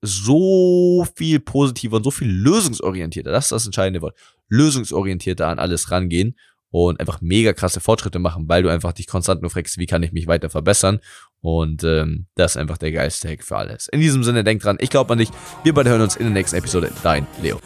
so 0.01 1.07
viel 1.15 1.39
positiver 1.39 1.95
und 1.95 2.03
so 2.03 2.11
viel 2.11 2.29
lösungsorientierter, 2.29 3.31
das 3.31 3.45
ist 3.45 3.51
das 3.53 3.65
entscheidende 3.67 4.01
Wort, 4.01 4.17
lösungsorientierter 4.49 5.47
an 5.47 5.59
alles 5.59 5.91
rangehen 5.91 6.35
und 6.71 6.99
einfach 6.99 7.21
mega 7.21 7.53
krasse 7.53 7.79
Fortschritte 7.79 8.19
machen, 8.19 8.45
weil 8.47 8.63
du 8.63 8.69
einfach 8.69 8.93
dich 8.93 9.07
konstant 9.07 9.41
nur 9.41 9.51
fragst, 9.51 9.77
wie 9.77 9.85
kann 9.85 10.01
ich 10.03 10.13
mich 10.13 10.27
weiter 10.27 10.49
verbessern. 10.49 10.99
Und 11.41 11.83
ähm, 11.83 12.27
das 12.35 12.51
ist 12.51 12.57
einfach 12.57 12.77
der 12.77 12.91
geilste 12.91 13.29
Hack 13.29 13.43
für 13.43 13.57
alles. 13.57 13.87
In 13.89 13.99
diesem 13.99 14.23
Sinne, 14.23 14.43
denk 14.43 14.61
dran, 14.61 14.77
ich 14.79 14.89
glaube 14.89 15.13
an 15.13 15.19
dich. 15.19 15.29
Wir 15.63 15.73
beide 15.73 15.89
hören 15.89 16.01
uns 16.01 16.15
in 16.15 16.25
der 16.25 16.33
nächsten 16.33 16.57
Episode. 16.57 16.91
Dein 17.03 17.27
Leo. 17.41 17.59